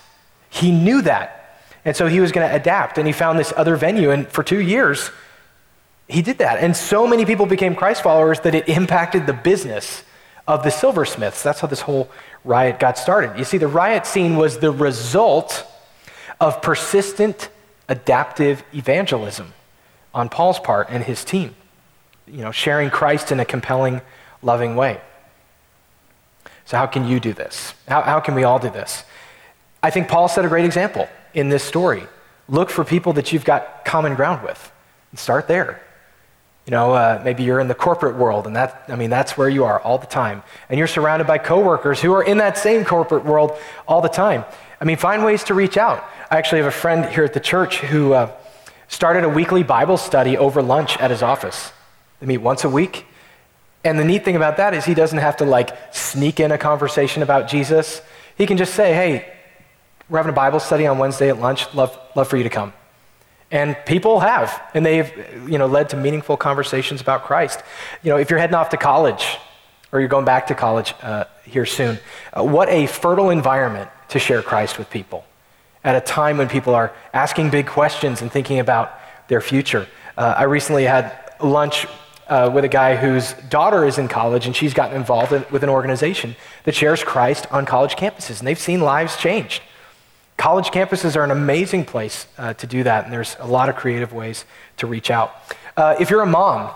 He 0.48 0.70
knew 0.70 1.02
that. 1.02 1.60
And 1.84 1.96
so 1.96 2.06
he 2.06 2.20
was 2.20 2.32
going 2.32 2.48
to 2.48 2.54
adapt 2.54 2.98
and 2.98 3.06
he 3.06 3.12
found 3.12 3.38
this 3.38 3.52
other 3.56 3.76
venue. 3.76 4.10
And 4.10 4.28
for 4.28 4.42
two 4.42 4.60
years, 4.60 5.10
he 6.08 6.22
did 6.22 6.38
that. 6.38 6.58
And 6.58 6.76
so 6.76 7.06
many 7.06 7.24
people 7.24 7.46
became 7.46 7.74
Christ 7.74 8.02
followers 8.02 8.40
that 8.40 8.54
it 8.54 8.68
impacted 8.68 9.26
the 9.26 9.32
business 9.32 10.02
of 10.46 10.62
the 10.62 10.70
silversmiths. 10.70 11.42
That's 11.42 11.60
how 11.60 11.68
this 11.68 11.80
whole 11.82 12.10
riot 12.44 12.78
got 12.78 12.98
started. 12.98 13.38
You 13.38 13.44
see, 13.44 13.58
the 13.58 13.68
riot 13.68 14.06
scene 14.06 14.36
was 14.36 14.58
the 14.58 14.72
result 14.72 15.64
of 16.40 16.60
persistent, 16.60 17.48
adaptive 17.88 18.64
evangelism 18.74 19.52
on 20.12 20.28
Paul's 20.28 20.58
part 20.58 20.88
and 20.90 21.04
his 21.04 21.24
team. 21.24 21.54
You 22.26 22.42
know, 22.42 22.52
sharing 22.52 22.90
Christ 22.90 23.32
in 23.32 23.40
a 23.40 23.44
compelling, 23.44 24.00
loving 24.42 24.76
way. 24.76 25.00
So, 26.64 26.76
how 26.76 26.86
can 26.86 27.06
you 27.06 27.20
do 27.20 27.32
this? 27.32 27.74
How, 27.88 28.02
how 28.02 28.20
can 28.20 28.34
we 28.34 28.44
all 28.44 28.58
do 28.58 28.70
this? 28.70 29.04
I 29.82 29.90
think 29.90 30.08
Paul 30.08 30.28
set 30.28 30.44
a 30.44 30.48
great 30.48 30.64
example 30.64 31.08
in 31.34 31.48
this 31.48 31.64
story. 31.64 32.06
Look 32.48 32.70
for 32.70 32.84
people 32.84 33.12
that 33.14 33.32
you've 33.32 33.44
got 33.44 33.84
common 33.84 34.14
ground 34.14 34.42
with 34.42 34.72
and 35.10 35.18
start 35.18 35.48
there. 35.48 35.82
You 36.66 36.70
know, 36.70 36.92
uh, 36.92 37.20
maybe 37.24 37.42
you're 37.42 37.58
in 37.58 37.66
the 37.66 37.74
corporate 37.74 38.16
world, 38.16 38.46
and 38.46 38.54
that, 38.54 38.84
I 38.88 38.94
mean, 38.94 39.10
that's 39.10 39.36
where 39.36 39.48
you 39.48 39.64
are 39.64 39.80
all 39.80 39.98
the 39.98 40.06
time. 40.06 40.44
And 40.68 40.78
you're 40.78 40.86
surrounded 40.86 41.26
by 41.26 41.38
coworkers 41.38 42.00
who 42.00 42.12
are 42.12 42.22
in 42.22 42.38
that 42.38 42.56
same 42.56 42.84
corporate 42.84 43.24
world 43.24 43.58
all 43.88 44.00
the 44.00 44.08
time. 44.08 44.44
I 44.80 44.84
mean, 44.84 44.96
find 44.96 45.24
ways 45.24 45.44
to 45.44 45.54
reach 45.54 45.76
out. 45.76 46.04
I 46.30 46.38
actually 46.38 46.58
have 46.58 46.68
a 46.68 46.76
friend 46.76 47.04
here 47.06 47.24
at 47.24 47.34
the 47.34 47.40
church 47.40 47.78
who 47.78 48.12
uh, 48.12 48.32
started 48.86 49.24
a 49.24 49.28
weekly 49.28 49.64
Bible 49.64 49.96
study 49.96 50.36
over 50.38 50.62
lunch 50.62 50.96
at 50.98 51.10
his 51.10 51.22
office. 51.22 51.72
They 52.20 52.26
meet 52.26 52.38
once 52.38 52.62
a 52.62 52.68
week. 52.68 53.06
And 53.84 53.98
the 53.98 54.04
neat 54.04 54.24
thing 54.24 54.36
about 54.36 54.58
that 54.58 54.74
is 54.74 54.84
he 54.84 54.94
doesn't 54.94 55.18
have 55.18 55.38
to 55.38 55.44
like 55.44 55.76
sneak 55.92 56.38
in 56.38 56.52
a 56.52 56.58
conversation 56.58 57.22
about 57.22 57.48
Jesus. 57.48 58.00
He 58.36 58.46
can 58.46 58.56
just 58.56 58.74
say, 58.74 58.94
hey, 58.94 59.32
we're 60.08 60.18
having 60.18 60.30
a 60.30 60.36
Bible 60.36 60.60
study 60.60 60.86
on 60.86 60.98
Wednesday 60.98 61.28
at 61.28 61.40
lunch. 61.40 61.74
Love, 61.74 61.98
love 62.14 62.28
for 62.28 62.36
you 62.36 62.44
to 62.44 62.50
come. 62.50 62.72
And 63.52 63.76
people 63.84 64.20
have, 64.20 64.62
and 64.72 64.84
they've 64.84 65.12
you 65.46 65.58
know, 65.58 65.66
led 65.66 65.90
to 65.90 65.96
meaningful 65.96 66.38
conversations 66.38 67.02
about 67.02 67.24
Christ. 67.24 67.62
You 68.02 68.10
know, 68.10 68.16
if 68.16 68.30
you're 68.30 68.38
heading 68.38 68.54
off 68.54 68.70
to 68.70 68.78
college, 68.78 69.38
or 69.92 70.00
you're 70.00 70.08
going 70.08 70.24
back 70.24 70.46
to 70.46 70.54
college 70.54 70.94
uh, 71.02 71.24
here 71.44 71.66
soon, 71.66 71.98
uh, 72.32 72.42
what 72.42 72.70
a 72.70 72.86
fertile 72.86 73.28
environment 73.28 73.90
to 74.08 74.18
share 74.18 74.40
Christ 74.40 74.78
with 74.78 74.88
people 74.88 75.26
at 75.84 75.94
a 75.94 76.00
time 76.00 76.38
when 76.38 76.48
people 76.48 76.74
are 76.74 76.92
asking 77.12 77.50
big 77.50 77.66
questions 77.66 78.22
and 78.22 78.32
thinking 78.32 78.58
about 78.58 78.98
their 79.28 79.42
future. 79.42 79.86
Uh, 80.16 80.34
I 80.38 80.44
recently 80.44 80.84
had 80.84 81.12
lunch 81.38 81.86
uh, 82.28 82.50
with 82.52 82.64
a 82.64 82.68
guy 82.68 82.96
whose 82.96 83.34
daughter 83.50 83.84
is 83.84 83.98
in 83.98 84.08
college 84.08 84.46
and 84.46 84.56
she's 84.56 84.72
gotten 84.72 84.96
involved 84.96 85.32
in, 85.32 85.44
with 85.50 85.62
an 85.62 85.68
organization 85.68 86.36
that 86.64 86.74
shares 86.74 87.04
Christ 87.04 87.46
on 87.50 87.66
college 87.66 87.96
campuses, 87.96 88.38
and 88.38 88.48
they've 88.48 88.58
seen 88.58 88.80
lives 88.80 89.18
changed. 89.18 89.60
College 90.42 90.72
campuses 90.72 91.14
are 91.14 91.22
an 91.22 91.30
amazing 91.30 91.84
place 91.84 92.26
uh, 92.36 92.52
to 92.54 92.66
do 92.66 92.82
that, 92.82 93.04
and 93.04 93.12
there's 93.12 93.36
a 93.38 93.46
lot 93.46 93.68
of 93.68 93.76
creative 93.76 94.12
ways 94.12 94.44
to 94.76 94.88
reach 94.88 95.08
out. 95.08 95.36
Uh, 95.76 95.94
if 96.00 96.10
you're 96.10 96.22
a 96.22 96.26
mom, 96.26 96.68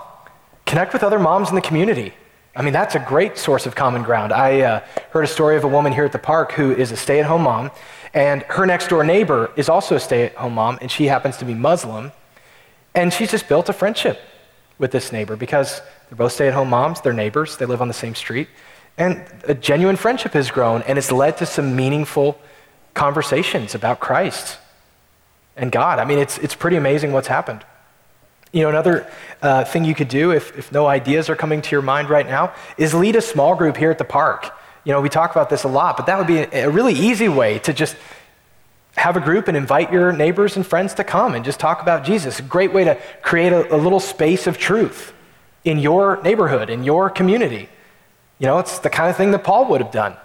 connect 0.66 0.92
with 0.92 1.02
other 1.02 1.18
moms 1.18 1.48
in 1.48 1.56
the 1.56 1.60
community. 1.60 2.14
I 2.54 2.62
mean, 2.62 2.72
that's 2.72 2.94
a 2.94 3.00
great 3.00 3.36
source 3.36 3.66
of 3.66 3.74
common 3.74 4.04
ground. 4.04 4.32
I 4.32 4.60
uh, 4.60 4.84
heard 5.10 5.24
a 5.24 5.26
story 5.26 5.56
of 5.56 5.64
a 5.64 5.66
woman 5.66 5.92
here 5.92 6.04
at 6.04 6.12
the 6.12 6.18
park 6.20 6.52
who 6.52 6.70
is 6.76 6.92
a 6.92 6.96
stay 6.96 7.18
at 7.18 7.26
home 7.26 7.42
mom, 7.42 7.72
and 8.14 8.42
her 8.42 8.66
next 8.66 8.86
door 8.86 9.02
neighbor 9.02 9.50
is 9.56 9.68
also 9.68 9.96
a 9.96 10.00
stay 10.00 10.26
at 10.26 10.36
home 10.36 10.54
mom, 10.54 10.78
and 10.80 10.88
she 10.88 11.06
happens 11.06 11.36
to 11.38 11.44
be 11.44 11.52
Muslim. 11.52 12.12
And 12.94 13.12
she's 13.12 13.32
just 13.32 13.48
built 13.48 13.68
a 13.68 13.72
friendship 13.72 14.20
with 14.78 14.92
this 14.92 15.10
neighbor 15.10 15.34
because 15.34 15.82
they're 16.08 16.16
both 16.16 16.30
stay 16.30 16.46
at 16.46 16.54
home 16.54 16.70
moms, 16.70 17.00
they're 17.00 17.12
neighbors, 17.12 17.56
they 17.56 17.66
live 17.66 17.82
on 17.82 17.88
the 17.88 17.94
same 17.94 18.14
street. 18.14 18.46
And 18.96 19.26
a 19.42 19.54
genuine 19.54 19.96
friendship 19.96 20.34
has 20.34 20.52
grown, 20.52 20.82
and 20.82 20.98
it's 20.98 21.10
led 21.10 21.36
to 21.38 21.46
some 21.46 21.74
meaningful 21.74 22.38
conversations 22.96 23.74
about 23.74 24.00
Christ 24.00 24.58
and 25.56 25.70
God. 25.70 25.98
I 26.00 26.04
mean, 26.04 26.18
it's, 26.18 26.38
it's 26.38 26.54
pretty 26.54 26.76
amazing 26.76 27.12
what's 27.12 27.28
happened. 27.28 27.64
You 28.52 28.62
know, 28.62 28.70
another 28.70 29.06
uh, 29.42 29.64
thing 29.64 29.84
you 29.84 29.94
could 29.94 30.08
do 30.08 30.32
if, 30.32 30.56
if 30.58 30.72
no 30.72 30.86
ideas 30.86 31.28
are 31.28 31.36
coming 31.36 31.62
to 31.62 31.70
your 31.70 31.82
mind 31.82 32.08
right 32.08 32.26
now 32.26 32.54
is 32.78 32.94
lead 32.94 33.16
a 33.16 33.20
small 33.20 33.54
group 33.54 33.76
here 33.76 33.90
at 33.90 33.98
the 33.98 34.04
park. 34.04 34.50
You 34.84 34.92
know, 34.92 35.00
we 35.00 35.08
talk 35.08 35.30
about 35.30 35.50
this 35.50 35.64
a 35.64 35.68
lot, 35.68 35.96
but 35.96 36.06
that 36.06 36.18
would 36.18 36.26
be 36.26 36.38
a, 36.38 36.70
really 36.70 36.94
easy 36.94 37.28
way 37.28 37.58
to 37.60 37.72
just 37.72 37.96
have 38.96 39.16
a 39.16 39.20
group 39.20 39.48
and 39.48 39.56
invite 39.56 39.92
your 39.92 40.12
neighbors 40.12 40.56
and 40.56 40.66
friends 40.66 40.94
to 40.94 41.04
come 41.04 41.34
and 41.34 41.44
just 41.44 41.60
talk 41.60 41.82
about 41.82 42.04
Jesus. 42.04 42.38
A 42.38 42.42
great 42.42 42.72
way 42.72 42.84
to 42.84 42.98
create 43.20 43.52
a, 43.52 43.74
a 43.74 43.76
little 43.76 44.00
space 44.00 44.46
of 44.46 44.58
truth 44.58 45.12
in 45.64 45.78
your 45.78 46.22
neighborhood, 46.22 46.70
in 46.70 46.84
your 46.84 47.10
community. 47.10 47.68
You 48.38 48.46
know, 48.46 48.58
it's 48.58 48.78
the 48.78 48.90
kind 48.90 49.10
of 49.10 49.16
thing 49.16 49.32
that 49.32 49.44
Paul 49.44 49.68
would 49.70 49.80
have 49.82 49.90
done. 49.92 50.16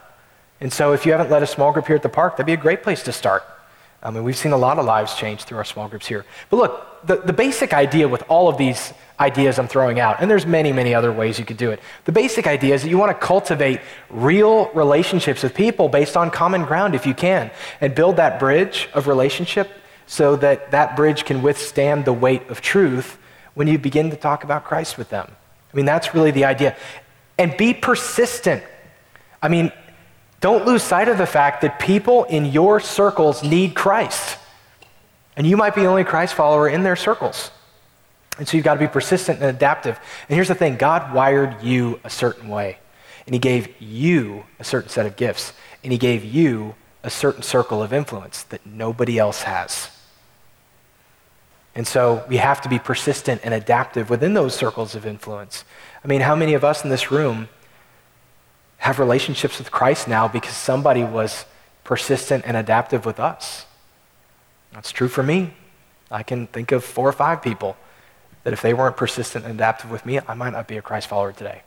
And 0.61 0.71
so 0.71 0.93
if 0.93 1.05
you 1.05 1.11
haven't 1.11 1.31
led 1.31 1.43
a 1.43 1.47
small 1.47 1.71
group 1.73 1.87
here 1.87 1.95
at 1.95 2.03
the 2.03 2.09
park, 2.09 2.37
that'd 2.37 2.45
be 2.45 2.53
a 2.53 2.57
great 2.57 2.83
place 2.83 3.03
to 3.03 3.11
start. 3.11 3.43
I 4.03 4.09
mean, 4.09 4.23
we've 4.23 4.37
seen 4.37 4.51
a 4.51 4.57
lot 4.57 4.79
of 4.79 4.85
lives 4.85 5.15
change 5.15 5.43
through 5.43 5.57
our 5.57 5.65
small 5.65 5.87
groups 5.87 6.07
here. 6.07 6.25
But 6.49 6.57
look, 6.57 7.05
the, 7.05 7.17
the 7.17 7.33
basic 7.33 7.73
idea 7.73 8.07
with 8.07 8.23
all 8.29 8.47
of 8.47 8.57
these 8.57 8.93
ideas 9.19 9.59
I'm 9.59 9.67
throwing 9.67 9.99
out, 9.99 10.17
and 10.19 10.29
there's 10.29 10.45
many, 10.45 10.71
many 10.71 10.95
other 10.95 11.11
ways 11.11 11.37
you 11.37 11.45
could 11.45 11.57
do 11.57 11.69
it. 11.69 11.79
The 12.05 12.11
basic 12.11 12.47
idea 12.47 12.73
is 12.73 12.81
that 12.81 12.89
you 12.89 12.97
want 12.97 13.11
to 13.11 13.25
cultivate 13.25 13.79
real 14.09 14.71
relationships 14.71 15.43
with 15.43 15.53
people 15.53 15.87
based 15.89 16.17
on 16.17 16.31
common 16.31 16.63
ground 16.63 16.95
if 16.95 17.05
you 17.05 17.13
can, 17.13 17.51
and 17.79 17.93
build 17.93 18.15
that 18.15 18.39
bridge 18.39 18.89
of 18.93 19.07
relationship 19.07 19.69
so 20.07 20.35
that 20.37 20.71
that 20.71 20.95
bridge 20.95 21.25
can 21.25 21.43
withstand 21.43 22.05
the 22.05 22.13
weight 22.13 22.49
of 22.49 22.61
truth 22.61 23.19
when 23.53 23.67
you 23.67 23.77
begin 23.77 24.09
to 24.09 24.15
talk 24.15 24.43
about 24.43 24.63
Christ 24.63 24.97
with 24.97 25.09
them. 25.09 25.29
I 25.71 25.77
mean, 25.77 25.85
that's 25.85 26.15
really 26.15 26.31
the 26.31 26.45
idea. 26.45 26.75
And 27.37 27.55
be 27.55 27.73
persistent. 27.73 28.63
I 29.41 29.47
mean, 29.47 29.71
don't 30.41 30.65
lose 30.65 30.83
sight 30.83 31.07
of 31.07 31.17
the 31.17 31.25
fact 31.25 31.61
that 31.61 31.79
people 31.79 32.25
in 32.25 32.45
your 32.45 32.79
circles 32.79 33.43
need 33.43 33.75
Christ. 33.75 34.37
And 35.37 35.47
you 35.47 35.55
might 35.55 35.75
be 35.75 35.81
the 35.81 35.87
only 35.87 36.03
Christ 36.03 36.33
follower 36.33 36.67
in 36.67 36.83
their 36.83 36.95
circles. 36.95 37.51
And 38.37 38.47
so 38.47 38.57
you've 38.57 38.63
got 38.63 38.73
to 38.73 38.79
be 38.79 38.87
persistent 38.87 39.39
and 39.39 39.49
adaptive. 39.49 39.99
And 40.27 40.35
here's 40.35 40.47
the 40.47 40.55
thing 40.55 40.75
God 40.75 41.13
wired 41.13 41.61
you 41.61 41.99
a 42.03 42.09
certain 42.09 42.49
way, 42.49 42.79
and 43.25 43.35
He 43.35 43.39
gave 43.39 43.79
you 43.79 44.45
a 44.59 44.63
certain 44.63 44.89
set 44.89 45.05
of 45.05 45.15
gifts, 45.15 45.53
and 45.83 45.91
He 45.91 45.99
gave 45.99 46.25
you 46.25 46.75
a 47.03 47.09
certain 47.09 47.43
circle 47.43 47.81
of 47.83 47.93
influence 47.93 48.43
that 48.43 48.65
nobody 48.65 49.17
else 49.19 49.43
has. 49.43 49.89
And 51.75 51.87
so 51.87 52.25
we 52.27 52.37
have 52.37 52.61
to 52.61 52.69
be 52.69 52.79
persistent 52.79 53.41
and 53.43 53.53
adaptive 53.53 54.09
within 54.09 54.33
those 54.33 54.55
circles 54.55 54.95
of 54.95 55.05
influence. 55.05 55.63
I 56.03 56.07
mean, 56.07 56.21
how 56.21 56.35
many 56.35 56.53
of 56.53 56.63
us 56.63 56.83
in 56.83 56.89
this 56.89 57.11
room 57.11 57.47
have 58.81 58.97
relationships 58.97 59.59
with 59.59 59.69
Christ 59.69 60.07
now 60.07 60.27
because 60.27 60.55
somebody 60.55 61.03
was 61.03 61.45
persistent 61.83 62.43
and 62.47 62.57
adaptive 62.57 63.05
with 63.05 63.19
us? 63.19 63.67
That's 64.73 64.91
true 64.91 65.07
for 65.07 65.21
me. 65.21 65.53
I 66.09 66.23
can 66.23 66.47
think 66.47 66.71
of 66.71 66.83
four 66.83 67.07
or 67.07 67.11
five 67.11 67.43
people 67.43 67.77
that 68.43 68.53
if 68.53 68.63
they 68.63 68.73
weren't 68.73 68.97
persistent 68.97 69.45
and 69.45 69.53
adaptive 69.53 69.91
with 69.91 70.03
me, 70.03 70.19
I 70.27 70.33
might 70.33 70.49
not 70.49 70.67
be 70.67 70.77
a 70.77 70.81
Christ 70.81 71.07
follower 71.07 71.31
today. 71.31 71.61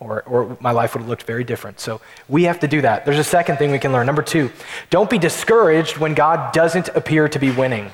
Or, 0.00 0.22
or 0.22 0.56
my 0.60 0.70
life 0.70 0.94
would 0.94 1.00
have 1.00 1.10
looked 1.10 1.24
very 1.24 1.44
different. 1.44 1.78
So 1.78 2.00
we 2.26 2.44
have 2.44 2.60
to 2.60 2.68
do 2.68 2.80
that. 2.80 3.04
There's 3.04 3.18
a 3.18 3.24
second 3.24 3.58
thing 3.58 3.70
we 3.70 3.78
can 3.78 3.92
learn. 3.92 4.06
Number 4.06 4.22
two, 4.22 4.50
don't 4.88 5.10
be 5.10 5.18
discouraged 5.18 5.98
when 5.98 6.14
God 6.14 6.54
doesn't 6.54 6.88
appear 6.90 7.28
to 7.28 7.38
be 7.38 7.50
winning. 7.50 7.92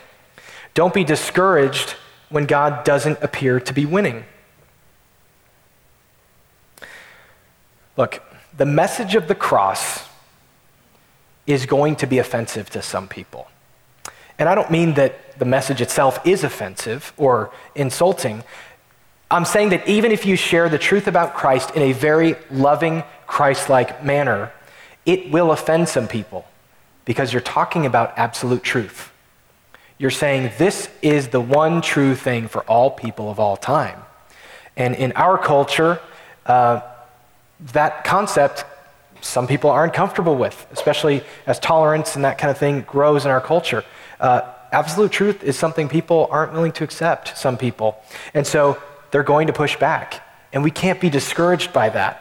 Don't 0.75 0.95
be 0.95 1.03
discouraged 1.03 1.97
when 2.29 2.47
God 2.47 2.85
doesn't 2.85 3.19
appear 3.23 3.59
to 3.59 3.73
be 3.73 3.87
winning. 3.87 4.25
Look, 7.97 8.23
the 8.57 8.67
message 8.67 9.15
of 9.15 9.29
the 9.29 9.35
cross 9.35 10.09
is 11.47 11.67
going 11.67 11.97
to 11.97 12.07
be 12.07 12.19
offensive 12.19 12.71
to 12.71 12.83
some 12.83 13.09
people. 13.09 13.49
And 14.39 14.49
I 14.49 14.55
don't 14.55 14.71
mean 14.71 14.95
that 14.95 15.39
the 15.39 15.45
message 15.45 15.81
itself 15.81 16.25
is 16.27 16.43
offensive 16.43 17.13
or 17.17 17.51
insulting. 17.75 18.43
I'm 19.31 19.45
saying 19.45 19.71
that 19.71 19.87
even 19.89 20.11
if 20.13 20.27
you 20.27 20.37
share 20.37 20.69
the 20.69 20.79
truth 20.79 21.07
about 21.07 21.35
Christ 21.35 21.71
in 21.73 21.83
a 21.83 21.93
very 21.93 22.37
loving, 22.51 23.05
Christ 23.27 23.69
like 23.69 24.05
manner, 24.05 24.53
it 25.07 25.31
will 25.31 25.53
offend 25.53 25.89
some 25.89 26.09
people 26.09 26.47
because 27.05 27.33
you're 27.33 27.43
talking 27.43 27.87
about 27.87 28.15
absolute 28.17 28.63
truth. 28.63 29.13
You're 29.99 30.11
saying 30.11 30.53
this 30.59 30.89
is 31.03 31.29
the 31.29 31.41
one 31.41 31.81
true 31.81 32.15
thing 32.15 32.49
for 32.49 32.63
all 32.63 32.91
people 32.91 33.31
of 33.31 33.39
all 33.39 33.57
time. 33.57 34.03
And 34.77 34.95
in 34.97 35.13
our 35.13 35.39
culture, 35.39 36.01
uh, 36.47 36.81
that 37.61 38.05
concept 38.05 38.65
some 39.21 39.47
people 39.47 39.71
aren't 39.71 39.95
comfortable 39.95 40.37
with, 40.37 40.67
especially 40.71 41.25
as 41.47 41.59
tolerance 41.59 42.15
and 42.15 42.25
that 42.25 42.37
kind 42.37 42.51
of 42.51 42.59
thing 42.59 42.83
grows 42.83 43.25
in 43.25 43.31
our 43.31 43.41
culture. 43.41 43.83
Uh, 44.21 44.43
absolute 44.71 45.13
truth 45.13 45.43
is 45.43 45.57
something 45.57 45.89
people 45.89 46.29
aren't 46.31 46.53
willing 46.53 46.73
to 46.73 46.85
accept, 46.85 47.37
some 47.39 47.57
people. 47.57 47.97
And 48.35 48.47
so 48.47 48.81
they're 49.11 49.23
going 49.23 49.47
to 49.47 49.53
push 49.53 49.77
back. 49.77 50.23
And 50.53 50.63
we 50.63 50.71
can't 50.71 51.01
be 51.01 51.09
discouraged 51.09 51.73
by 51.73 51.89
that. 51.89 52.21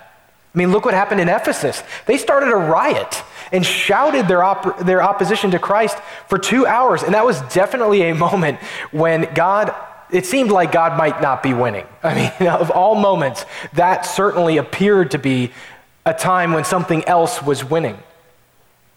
I 0.53 0.57
mean, 0.57 0.71
look 0.71 0.85
what 0.85 0.93
happened 0.93 1.19
in 1.19 1.29
Ephesus. 1.29 1.83
They 2.05 2.17
started 2.17 2.49
a 2.49 2.55
riot 2.55 3.23
and 3.51 3.65
shouted 3.65 4.27
their, 4.27 4.43
op- 4.43 4.79
their 4.79 5.01
opposition 5.01 5.51
to 5.51 5.59
Christ 5.59 5.97
for 6.27 6.37
two 6.37 6.65
hours. 6.65 7.03
And 7.03 7.15
that 7.15 7.25
was 7.25 7.41
definitely 7.53 8.03
a 8.03 8.15
moment 8.27 8.59
when 8.91 9.33
God, 9.33 9.75
it 10.13 10.25
seemed 10.25 10.51
like 10.51 10.71
God 10.71 10.97
might 10.97 11.21
not 11.21 11.41
be 11.43 11.53
winning. 11.53 11.85
I 12.03 12.31
mean, 12.39 12.49
of 12.49 12.71
all 12.71 12.95
moments, 12.95 13.45
that 13.73 14.05
certainly 14.05 14.57
appeared 14.57 15.11
to 15.11 15.17
be 15.17 15.51
a 16.05 16.13
time 16.13 16.53
when 16.53 16.63
something 16.63 17.03
else 17.05 17.41
was 17.41 17.63
winning. 17.63 17.97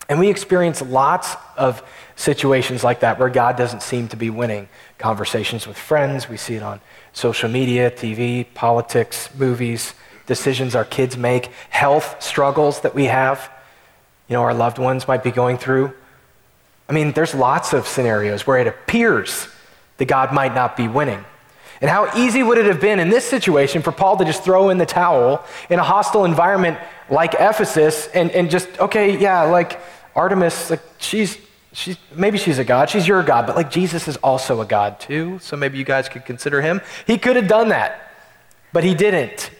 And 0.09 0.21
we 0.21 0.29
experience 0.29 0.83
lots 0.83 1.35
of 1.57 1.83
situations 2.15 2.85
like 2.85 3.01
that 3.01 3.19
where 3.19 3.29
God 3.29 3.57
doesn't 3.57 3.83
seem 3.83 4.09
to 4.09 4.17
be 4.17 4.31
winning. 4.31 4.69
Conversations 4.99 5.67
with 5.67 5.77
friends, 5.77 6.29
we 6.29 6.37
see 6.37 6.55
it 6.55 6.63
on 6.63 6.81
social 7.13 7.49
media, 7.49 7.91
TV, 7.91 8.47
politics, 8.55 9.29
movies, 9.37 9.95
decisions 10.27 10.75
our 10.75 10.85
kids 10.85 11.17
make, 11.17 11.47
health 11.71 12.23
struggles 12.23 12.81
that 12.81 12.95
we 12.95 13.05
have, 13.05 13.51
you 14.29 14.35
know, 14.35 14.43
our 14.43 14.55
loved 14.55 14.79
ones 14.79 15.09
might 15.09 15.23
be 15.23 15.31
going 15.31 15.57
through. 15.57 15.93
I 16.89 16.93
mean, 16.93 17.13
there's 17.13 17.35
lots 17.35 17.73
of 17.73 17.87
scenarios 17.87 18.47
where 18.47 18.59
it 18.59 18.67
appears 18.67 19.49
that 19.99 20.07
God 20.07 20.33
might 20.33 20.55
not 20.55 20.77
be 20.77 20.89
winning. 20.89 21.25
And 21.81 21.91
how 21.91 22.11
easy 22.17 22.43
would 22.43 22.59
it 22.59 22.67
have 22.67 22.81
been 22.81 22.99
in 22.99 23.11
this 23.11 23.25
situation 23.25 23.83
for 23.83 23.93
Paul 23.93 24.17
to 24.17 24.25
just 24.25 24.43
throw 24.43 24.71
in 24.71 24.79
the 24.79 24.87
towel 24.87 25.45
in 25.69 25.79
a 25.79 25.83
hostile 25.83 26.25
environment 26.25 26.79
like 27.11 27.35
Ephesus 27.35 28.09
and, 28.09 28.31
and 28.31 28.51
just, 28.51 28.69
okay, 28.81 29.19
yeah, 29.19 29.43
like 29.43 29.79
Artemis, 30.15 30.71
like 30.71 30.81
she's, 30.99 31.39
she's, 31.73 31.99
maybe 32.15 32.39
she's 32.39 32.59
a 32.59 32.65
god, 32.65 32.89
she's 32.89 33.07
your 33.07 33.23
god, 33.23 33.47
but 33.47 33.57
like 33.57 33.71
Jesus 33.71 34.09
is 34.09 34.17
also 34.19 34.63
a 34.63 34.65
god 34.65 34.99
too, 34.99 35.39
so 35.41 35.57
maybe 35.57 35.77
you 35.77 35.85
guys 35.85 36.09
could 36.09 36.25
consider 36.25 36.63
him. 36.63 36.81
He 37.07 37.19
could 37.19 37.37
have 37.37 37.49
done 37.49 37.69
that, 37.69 38.11
but 38.73 38.83
he 38.83 38.95
didn't. 38.95 39.51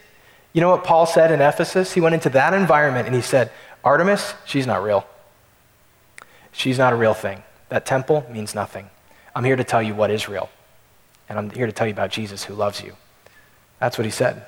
You 0.55 0.63
know 0.63 0.71
what 0.71 0.85
Paul 0.85 1.05
said 1.05 1.31
in 1.31 1.43
Ephesus? 1.43 1.93
He 1.93 2.01
went 2.01 2.15
into 2.15 2.31
that 2.31 2.55
environment 2.55 3.07
and 3.07 3.15
he 3.15 3.21
said, 3.21 3.53
Artemis, 3.85 4.33
she's 4.47 4.67
not 4.67 4.83
real. 4.83 5.07
She's 6.51 6.79
not 6.79 6.95
a 6.95 6.97
real 6.97 7.13
thing. 7.13 7.43
That 7.69 7.85
temple 7.85 8.25
means 8.31 8.55
nothing. 8.55 8.89
I'm 9.37 9.45
here 9.45 9.57
to 9.57 9.65
tell 9.65 9.83
you 9.83 9.95
what 9.95 10.11
is 10.11 10.31
real. 10.31 10.49
And 11.29 11.39
I'm 11.39 11.51
here 11.51 11.67
to 11.67 11.73
tell 11.73 11.87
you 11.87 11.93
about 11.93 12.11
Jesus 12.11 12.43
who 12.43 12.55
loves 12.55 12.81
you. 12.83 12.97
That's 13.79 13.99
what 13.99 14.07
he 14.07 14.11
said. 14.11 14.47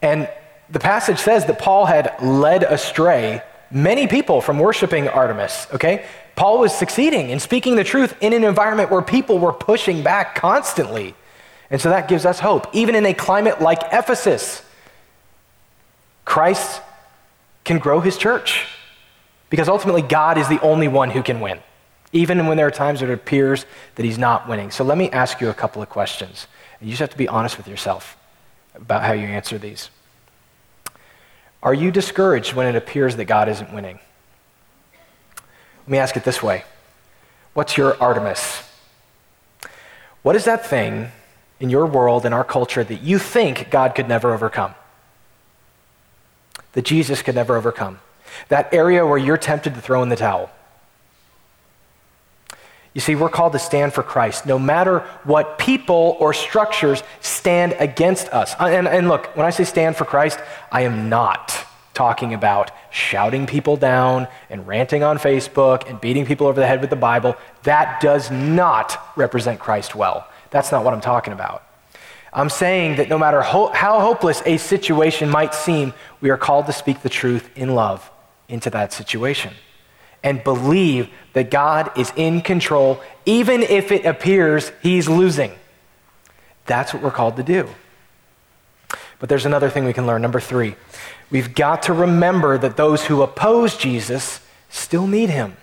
And 0.00 0.30
the 0.70 0.78
passage 0.78 1.18
says 1.18 1.44
that 1.44 1.58
Paul 1.58 1.84
had 1.84 2.14
led 2.22 2.62
astray 2.62 3.42
many 3.70 4.06
people 4.06 4.40
from 4.40 4.58
worshiping 4.58 5.08
Artemis, 5.08 5.66
okay? 5.74 6.06
Paul 6.36 6.58
was 6.58 6.74
succeeding 6.74 7.28
in 7.28 7.38
speaking 7.38 7.76
the 7.76 7.84
truth 7.84 8.16
in 8.22 8.32
an 8.32 8.44
environment 8.44 8.90
where 8.90 9.02
people 9.02 9.38
were 9.38 9.52
pushing 9.52 10.02
back 10.02 10.34
constantly. 10.34 11.14
And 11.70 11.78
so 11.78 11.90
that 11.90 12.08
gives 12.08 12.24
us 12.24 12.40
hope. 12.40 12.66
Even 12.72 12.94
in 12.94 13.04
a 13.04 13.12
climate 13.12 13.60
like 13.60 13.80
Ephesus, 13.92 14.62
Christ 16.24 16.80
can 17.64 17.78
grow 17.78 18.00
his 18.00 18.16
church 18.16 18.66
because 19.50 19.68
ultimately 19.68 20.00
God 20.00 20.38
is 20.38 20.48
the 20.48 20.60
only 20.62 20.88
one 20.88 21.10
who 21.10 21.22
can 21.22 21.40
win, 21.40 21.60
even 22.12 22.46
when 22.46 22.56
there 22.56 22.66
are 22.66 22.70
times 22.70 23.00
that 23.00 23.10
it 23.10 23.12
appears 23.12 23.66
that 23.96 24.04
he's 24.04 24.18
not 24.18 24.48
winning. 24.48 24.70
So 24.70 24.84
let 24.84 24.96
me 24.96 25.10
ask 25.10 25.40
you 25.40 25.48
a 25.48 25.54
couple 25.54 25.82
of 25.82 25.88
questions. 25.88 26.46
You 26.80 26.88
just 26.90 27.00
have 27.00 27.10
to 27.10 27.18
be 27.18 27.28
honest 27.28 27.56
with 27.56 27.68
yourself 27.68 28.16
about 28.74 29.02
how 29.02 29.12
you 29.12 29.26
answer 29.26 29.58
these. 29.58 29.90
Are 31.62 31.74
you 31.74 31.90
discouraged 31.90 32.54
when 32.54 32.66
it 32.66 32.76
appears 32.76 33.16
that 33.16 33.24
God 33.24 33.48
isn't 33.48 33.72
winning? 33.72 33.98
Let 35.86 35.88
me 35.88 35.98
ask 35.98 36.16
it 36.16 36.24
this 36.24 36.42
way 36.42 36.64
What's 37.54 37.76
your 37.76 38.00
Artemis? 38.00 38.62
What 40.22 40.36
is 40.36 40.44
that 40.44 40.64
thing 40.64 41.10
in 41.60 41.70
your 41.70 41.86
world, 41.86 42.24
in 42.24 42.32
our 42.32 42.44
culture, 42.44 42.84
that 42.84 43.02
you 43.02 43.18
think 43.18 43.70
God 43.70 43.94
could 43.94 44.08
never 44.08 44.32
overcome? 44.32 44.74
That 46.72 46.84
Jesus 46.84 47.22
could 47.22 47.34
never 47.34 47.56
overcome? 47.56 47.98
That 48.48 48.72
area 48.72 49.06
where 49.06 49.18
you're 49.18 49.38
tempted 49.38 49.74
to 49.74 49.80
throw 49.80 50.02
in 50.02 50.08
the 50.08 50.16
towel? 50.16 50.50
You 52.98 53.00
see, 53.00 53.14
we're 53.14 53.28
called 53.28 53.52
to 53.52 53.60
stand 53.60 53.92
for 53.92 54.02
Christ, 54.02 54.44
no 54.44 54.58
matter 54.58 55.06
what 55.22 55.56
people 55.56 56.16
or 56.18 56.34
structures 56.34 57.04
stand 57.20 57.76
against 57.78 58.28
us. 58.30 58.56
Uh, 58.58 58.64
and, 58.64 58.88
and, 58.88 59.06
look, 59.06 59.36
when 59.36 59.46
I 59.46 59.50
say 59.50 59.62
stand 59.62 59.94
for 59.94 60.04
Christ, 60.04 60.40
I 60.72 60.80
am 60.80 61.08
not 61.08 61.64
talking 61.94 62.34
about 62.34 62.72
shouting 62.90 63.46
people 63.46 63.76
down 63.76 64.26
and 64.50 64.66
ranting 64.66 65.04
on 65.04 65.16
Facebook 65.16 65.88
and 65.88 66.00
beating 66.00 66.26
people 66.26 66.48
over 66.48 66.58
the 66.58 66.66
head 66.66 66.80
with 66.80 66.90
the 66.90 66.96
Bible. 66.96 67.36
That 67.62 68.00
does 68.00 68.32
not 68.32 69.00
represent 69.14 69.60
Christ 69.60 69.94
well. 69.94 70.26
That's 70.50 70.72
not 70.72 70.82
what 70.82 70.92
I'm 70.92 71.00
talking 71.00 71.32
about. 71.32 71.62
I'm 72.32 72.50
saying 72.50 72.96
that 72.96 73.08
no 73.08 73.16
matter 73.16 73.42
ho- 73.42 73.70
how 73.72 74.00
hopeless 74.00 74.42
a 74.44 74.56
situation 74.56 75.30
might 75.30 75.54
seem, 75.54 75.94
we 76.20 76.30
are 76.30 76.36
called 76.36 76.66
to 76.66 76.72
speak 76.72 77.02
the 77.02 77.08
truth 77.08 77.48
in 77.56 77.76
love 77.76 78.10
into 78.48 78.70
that 78.70 78.92
situation 78.92 79.54
and 80.22 80.42
believe 80.42 81.08
that 81.32 81.50
God 81.50 81.90
is 81.96 82.12
in 82.16 82.40
control, 82.40 83.00
even 83.24 83.62
if 83.62 83.92
it 83.92 84.04
appears 84.04 84.72
he's 84.82 85.08
losing. 85.08 85.52
That's 86.66 86.92
what 86.92 87.02
we're 87.02 87.10
called 87.10 87.36
to 87.36 87.42
do. 87.42 87.68
But 89.18 89.28
there's 89.28 89.46
another 89.46 89.70
thing 89.70 89.84
we 89.84 89.92
can 89.92 90.06
learn. 90.06 90.22
Number 90.22 90.40
three, 90.40 90.76
we've 91.30 91.54
got 91.54 91.84
to 91.84 91.92
remember 91.92 92.58
that 92.58 92.76
those 92.76 93.06
who 93.06 93.22
oppose 93.22 93.76
Jesus 93.76 94.40
still 94.68 95.06
need 95.06 95.30
him. 95.30 95.56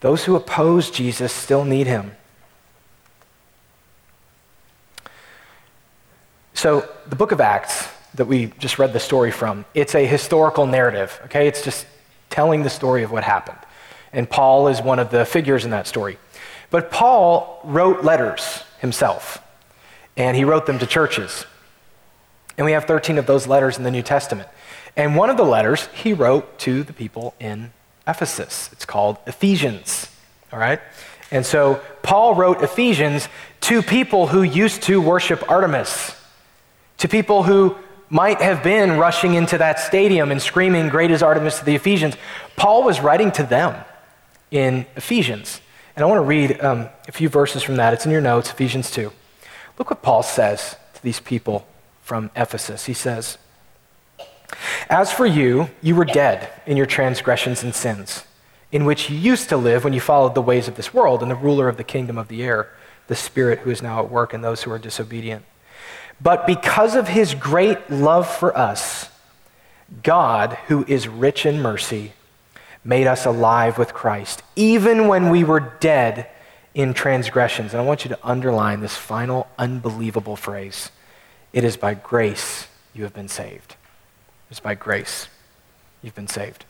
Those 0.00 0.24
who 0.24 0.36
oppose 0.36 0.90
Jesus 0.90 1.32
still 1.32 1.64
need 1.64 1.86
him. 1.86 2.12
So, 6.52 6.88
the 7.06 7.16
book 7.16 7.32
of 7.32 7.40
Acts 7.40 7.88
that 8.14 8.26
we 8.26 8.46
just 8.58 8.78
read 8.78 8.92
the 8.92 9.00
story 9.00 9.30
from, 9.30 9.64
it's 9.74 9.94
a 9.94 10.06
historical 10.06 10.66
narrative, 10.66 11.20
okay? 11.24 11.48
It's 11.48 11.62
just 11.62 11.86
telling 12.34 12.64
the 12.64 12.70
story 12.70 13.04
of 13.04 13.12
what 13.12 13.22
happened. 13.22 13.58
And 14.12 14.28
Paul 14.28 14.66
is 14.66 14.82
one 14.82 14.98
of 14.98 15.10
the 15.10 15.24
figures 15.24 15.64
in 15.64 15.70
that 15.70 15.86
story. 15.86 16.18
But 16.68 16.90
Paul 16.90 17.60
wrote 17.62 18.02
letters 18.02 18.64
himself, 18.80 19.40
and 20.16 20.36
he 20.36 20.44
wrote 20.44 20.66
them 20.66 20.80
to 20.80 20.86
churches. 20.86 21.46
And 22.58 22.64
we 22.64 22.72
have 22.72 22.86
13 22.86 23.18
of 23.18 23.26
those 23.26 23.46
letters 23.46 23.78
in 23.78 23.84
the 23.84 23.90
New 23.92 24.02
Testament. 24.02 24.48
And 24.96 25.14
one 25.14 25.30
of 25.30 25.36
the 25.36 25.44
letters 25.44 25.88
he 25.94 26.12
wrote 26.12 26.58
to 26.60 26.82
the 26.82 26.92
people 26.92 27.34
in 27.38 27.72
Ephesus. 28.04 28.68
It's 28.72 28.84
called 28.84 29.18
Ephesians, 29.28 30.10
all 30.52 30.58
right? 30.58 30.80
And 31.30 31.46
so 31.46 31.80
Paul 32.02 32.34
wrote 32.34 32.62
Ephesians 32.62 33.28
to 33.60 33.80
people 33.80 34.26
who 34.26 34.42
used 34.42 34.82
to 34.84 35.00
worship 35.00 35.48
Artemis, 35.48 36.16
to 36.98 37.06
people 37.06 37.44
who 37.44 37.76
might 38.08 38.40
have 38.40 38.62
been 38.62 38.98
rushing 38.98 39.34
into 39.34 39.58
that 39.58 39.80
stadium 39.80 40.30
and 40.30 40.40
screaming, 40.40 40.88
Great 40.88 41.10
is 41.10 41.22
Artemis 41.22 41.58
to 41.58 41.64
the 41.64 41.74
Ephesians. 41.74 42.16
Paul 42.56 42.84
was 42.84 43.00
writing 43.00 43.32
to 43.32 43.42
them 43.42 43.84
in 44.50 44.86
Ephesians. 44.96 45.60
And 45.96 46.04
I 46.04 46.06
want 46.06 46.18
to 46.18 46.24
read 46.24 46.60
um, 46.60 46.88
a 47.08 47.12
few 47.12 47.28
verses 47.28 47.62
from 47.62 47.76
that. 47.76 47.92
It's 47.92 48.04
in 48.04 48.12
your 48.12 48.20
notes, 48.20 48.50
Ephesians 48.50 48.90
2. 48.90 49.12
Look 49.78 49.90
what 49.90 50.02
Paul 50.02 50.22
says 50.22 50.76
to 50.94 51.02
these 51.02 51.20
people 51.20 51.66
from 52.02 52.30
Ephesus. 52.36 52.86
He 52.86 52.94
says, 52.94 53.38
As 54.88 55.12
for 55.12 55.26
you, 55.26 55.70
you 55.82 55.96
were 55.96 56.04
dead 56.04 56.50
in 56.66 56.76
your 56.76 56.86
transgressions 56.86 57.62
and 57.62 57.74
sins, 57.74 58.24
in 58.70 58.84
which 58.84 59.08
you 59.08 59.16
used 59.16 59.48
to 59.48 59.56
live 59.56 59.84
when 59.84 59.92
you 59.92 60.00
followed 60.00 60.34
the 60.34 60.42
ways 60.42 60.68
of 60.68 60.76
this 60.76 60.92
world 60.92 61.22
and 61.22 61.30
the 61.30 61.36
ruler 61.36 61.68
of 61.68 61.76
the 61.76 61.84
kingdom 61.84 62.18
of 62.18 62.28
the 62.28 62.42
air, 62.42 62.70
the 63.06 63.14
Spirit 63.14 63.60
who 63.60 63.70
is 63.70 63.82
now 63.82 64.00
at 64.00 64.10
work 64.10 64.34
in 64.34 64.42
those 64.42 64.62
who 64.62 64.70
are 64.70 64.78
disobedient. 64.78 65.44
But 66.20 66.46
because 66.46 66.94
of 66.94 67.08
his 67.08 67.34
great 67.34 67.90
love 67.90 68.28
for 68.28 68.56
us, 68.56 69.08
God, 70.02 70.54
who 70.66 70.84
is 70.86 71.06
rich 71.06 71.44
in 71.44 71.60
mercy, 71.60 72.12
made 72.84 73.06
us 73.06 73.26
alive 73.26 73.78
with 73.78 73.94
Christ, 73.94 74.42
even 74.56 75.08
when 75.08 75.30
we 75.30 75.44
were 75.44 75.60
dead 75.60 76.28
in 76.74 76.92
transgressions. 76.94 77.72
And 77.72 77.80
I 77.80 77.84
want 77.84 78.04
you 78.04 78.10
to 78.10 78.18
underline 78.22 78.80
this 78.80 78.96
final 78.96 79.48
unbelievable 79.58 80.36
phrase 80.36 80.90
it 81.52 81.62
is 81.62 81.76
by 81.76 81.94
grace 81.94 82.66
you 82.94 83.04
have 83.04 83.14
been 83.14 83.28
saved. 83.28 83.76
It's 84.50 84.58
by 84.58 84.74
grace 84.74 85.28
you've 86.02 86.16
been 86.16 86.26
saved. 86.26 86.64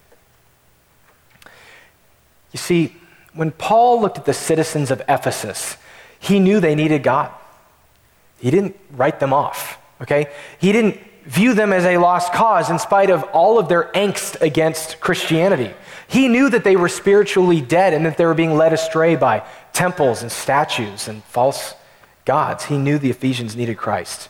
You 2.52 2.58
see, 2.58 2.94
when 3.32 3.50
Paul 3.50 4.00
looked 4.00 4.18
at 4.18 4.26
the 4.26 4.34
citizens 4.34 4.90
of 4.90 5.02
Ephesus, 5.08 5.76
he 6.18 6.38
knew 6.38 6.60
they 6.60 6.74
needed 6.74 7.02
God. 7.02 7.32
He 8.44 8.50
didn't 8.50 8.76
write 8.90 9.20
them 9.20 9.32
off, 9.32 9.78
okay? 10.02 10.30
He 10.58 10.70
didn't 10.70 11.00
view 11.24 11.54
them 11.54 11.72
as 11.72 11.86
a 11.86 11.96
lost 11.96 12.30
cause 12.34 12.68
in 12.68 12.78
spite 12.78 13.08
of 13.08 13.22
all 13.32 13.58
of 13.58 13.70
their 13.70 13.84
angst 13.94 14.38
against 14.42 15.00
Christianity. 15.00 15.72
He 16.08 16.28
knew 16.28 16.50
that 16.50 16.62
they 16.62 16.76
were 16.76 16.90
spiritually 16.90 17.62
dead 17.62 17.94
and 17.94 18.04
that 18.04 18.18
they 18.18 18.26
were 18.26 18.34
being 18.34 18.54
led 18.54 18.74
astray 18.74 19.16
by 19.16 19.46
temples 19.72 20.20
and 20.20 20.30
statues 20.30 21.08
and 21.08 21.24
false 21.24 21.74
gods. 22.26 22.66
He 22.66 22.76
knew 22.76 22.98
the 22.98 23.08
Ephesians 23.08 23.56
needed 23.56 23.78
Christ. 23.78 24.28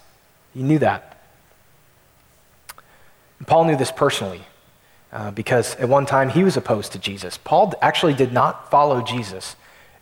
He 0.53 0.63
knew 0.63 0.79
that. 0.79 1.21
And 3.41 3.49
Paul 3.49 3.65
knew 3.65 3.77
this 3.77 3.91
personally 3.91 4.43
uh, 5.13 5.33
because 5.33 5.75
at 5.75 5.89
one 5.89 6.07
time 6.07 6.29
he 6.29 6.45
was 6.45 6.57
opposed 6.57 6.93
to 6.93 7.01
Jesus. 7.01 7.37
Paul 7.37 7.75
actually 7.83 8.15
did 8.15 8.33
not 8.33 8.71
follow 8.71 9.03
Jesus 9.03 9.57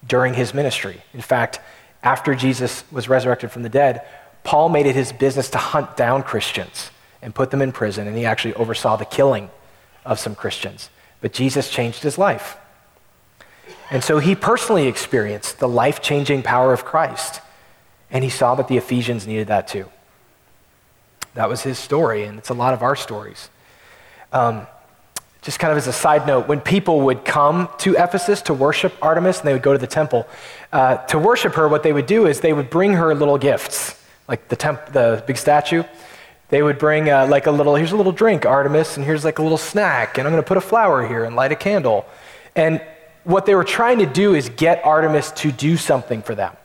during 0.06 0.34
his 0.34 0.52
ministry. 0.52 1.00
In 1.14 1.22
fact, 1.22 1.60
after 2.02 2.34
Jesus 2.34 2.84
was 2.90 3.08
resurrected 3.08 3.50
from 3.50 3.62
the 3.62 3.68
dead, 3.68 4.04
Paul 4.44 4.68
made 4.68 4.86
it 4.86 4.96
his 4.96 5.12
business 5.12 5.50
to 5.50 5.58
hunt 5.58 5.96
down 5.96 6.22
Christians 6.22 6.90
and 7.20 7.34
put 7.34 7.50
them 7.50 7.62
in 7.62 7.70
prison, 7.70 8.08
and 8.08 8.16
he 8.16 8.26
actually 8.26 8.54
oversaw 8.54 8.96
the 8.96 9.04
killing 9.04 9.50
of 10.04 10.18
some 10.18 10.34
Christians. 10.34 10.90
But 11.20 11.32
Jesus 11.32 11.70
changed 11.70 12.02
his 12.02 12.18
life. 12.18 12.56
And 13.90 14.02
so 14.02 14.18
he 14.18 14.34
personally 14.34 14.88
experienced 14.88 15.58
the 15.58 15.68
life 15.68 16.02
changing 16.02 16.42
power 16.42 16.72
of 16.72 16.84
Christ, 16.84 17.40
and 18.10 18.24
he 18.24 18.30
saw 18.30 18.54
that 18.56 18.66
the 18.66 18.76
Ephesians 18.76 19.26
needed 19.26 19.46
that 19.48 19.68
too. 19.68 19.88
That 21.34 21.48
was 21.48 21.62
his 21.62 21.78
story, 21.78 22.24
and 22.24 22.38
it's 22.38 22.48
a 22.48 22.54
lot 22.54 22.74
of 22.74 22.82
our 22.82 22.96
stories. 22.96 23.48
Um, 24.32 24.66
just 25.42 25.58
kind 25.58 25.72
of 25.72 25.76
as 25.76 25.88
a 25.88 25.92
side 25.92 26.26
note, 26.26 26.46
when 26.46 26.60
people 26.60 27.00
would 27.02 27.24
come 27.24 27.68
to 27.78 27.94
Ephesus 27.96 28.42
to 28.42 28.54
worship 28.54 28.94
Artemis 29.02 29.40
and 29.40 29.48
they 29.48 29.52
would 29.52 29.62
go 29.62 29.72
to 29.72 29.78
the 29.78 29.88
temple, 29.88 30.26
uh, 30.72 30.96
to 31.06 31.18
worship 31.18 31.54
her, 31.54 31.68
what 31.68 31.82
they 31.82 31.92
would 31.92 32.06
do 32.06 32.26
is 32.26 32.40
they 32.40 32.52
would 32.52 32.70
bring 32.70 32.92
her 32.92 33.12
little 33.12 33.36
gifts, 33.36 34.00
like 34.28 34.48
the, 34.48 34.56
temp- 34.56 34.86
the 34.92 35.22
big 35.26 35.36
statue. 35.36 35.82
They 36.48 36.62
would 36.62 36.78
bring 36.78 37.10
uh, 37.10 37.26
like 37.26 37.46
a 37.46 37.50
little, 37.50 37.74
here's 37.74 37.90
a 37.90 37.96
little 37.96 38.12
drink, 38.12 38.46
Artemis, 38.46 38.96
and 38.96 39.04
here's 39.04 39.24
like 39.24 39.40
a 39.40 39.42
little 39.42 39.58
snack, 39.58 40.16
and 40.16 40.28
I'm 40.28 40.32
going 40.32 40.42
to 40.42 40.46
put 40.46 40.58
a 40.58 40.60
flower 40.60 41.06
here 41.06 41.24
and 41.24 41.34
light 41.34 41.50
a 41.50 41.56
candle. 41.56 42.06
And 42.54 42.80
what 43.24 43.44
they 43.44 43.56
were 43.56 43.64
trying 43.64 43.98
to 43.98 44.06
do 44.06 44.34
is 44.34 44.48
get 44.48 44.84
Artemis 44.84 45.32
to 45.32 45.50
do 45.50 45.76
something 45.76 46.22
for 46.22 46.36
them. 46.36 46.56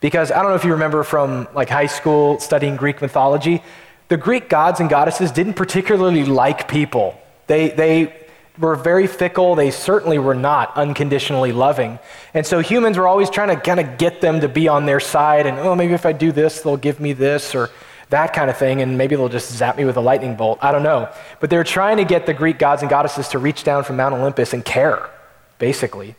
Because 0.00 0.32
I 0.32 0.42
don't 0.42 0.50
know 0.50 0.56
if 0.56 0.64
you 0.64 0.72
remember 0.72 1.04
from 1.04 1.46
like 1.54 1.68
high 1.68 1.86
school 1.86 2.40
studying 2.40 2.76
Greek 2.76 3.00
mythology, 3.00 3.62
the 4.08 4.16
Greek 4.16 4.48
gods 4.48 4.80
and 4.80 4.90
goddesses 4.90 5.30
didn't 5.30 5.54
particularly 5.54 6.24
like 6.24 6.66
people. 6.68 7.20
They, 7.46 7.70
they 7.70 8.26
were 8.58 8.76
very 8.76 9.06
fickle. 9.06 9.54
They 9.54 9.70
certainly 9.70 10.18
were 10.18 10.34
not 10.34 10.76
unconditionally 10.76 11.52
loving. 11.52 11.98
And 12.34 12.46
so 12.46 12.60
humans 12.60 12.98
were 12.98 13.06
always 13.06 13.30
trying 13.30 13.48
to 13.48 13.60
kind 13.60 13.80
of 13.80 13.98
get 13.98 14.20
them 14.20 14.40
to 14.40 14.48
be 14.48 14.68
on 14.68 14.86
their 14.86 15.00
side 15.00 15.46
and, 15.46 15.58
oh, 15.58 15.74
maybe 15.74 15.94
if 15.94 16.06
I 16.06 16.12
do 16.12 16.32
this, 16.32 16.62
they'll 16.62 16.76
give 16.76 17.00
me 17.00 17.12
this 17.12 17.54
or 17.54 17.70
that 18.08 18.32
kind 18.32 18.48
of 18.48 18.56
thing, 18.56 18.82
and 18.82 18.96
maybe 18.96 19.16
they'll 19.16 19.28
just 19.28 19.52
zap 19.52 19.76
me 19.76 19.84
with 19.84 19.96
a 19.96 20.00
lightning 20.00 20.36
bolt. 20.36 20.60
I 20.62 20.70
don't 20.70 20.84
know. 20.84 21.10
But 21.40 21.50
they 21.50 21.56
were 21.56 21.64
trying 21.64 21.96
to 21.96 22.04
get 22.04 22.26
the 22.26 22.34
Greek 22.34 22.58
gods 22.58 22.82
and 22.82 22.88
goddesses 22.88 23.28
to 23.28 23.38
reach 23.38 23.64
down 23.64 23.82
from 23.82 23.96
Mount 23.96 24.14
Olympus 24.14 24.52
and 24.52 24.64
care, 24.64 25.10
basically. 25.58 26.14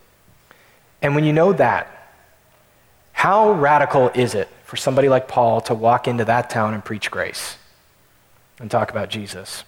And 1.02 1.16
when 1.16 1.24
you 1.24 1.32
know 1.32 1.54
that, 1.54 1.94
how 3.13 3.52
radical 3.52 4.10
is 4.10 4.36
it 4.36 4.50
for 4.66 4.76
somebody 4.76 5.08
like 5.08 5.28
Paul 5.28 5.62
to 5.62 5.74
walk 5.74 6.08
into 6.08 6.26
that 6.26 6.50
town 6.50 6.74
and 6.74 6.84
preach 6.84 7.10
grace 7.10 7.58
and 8.60 8.70
talk 8.70 8.92
about 8.92 9.10
Jesus? 9.10 9.63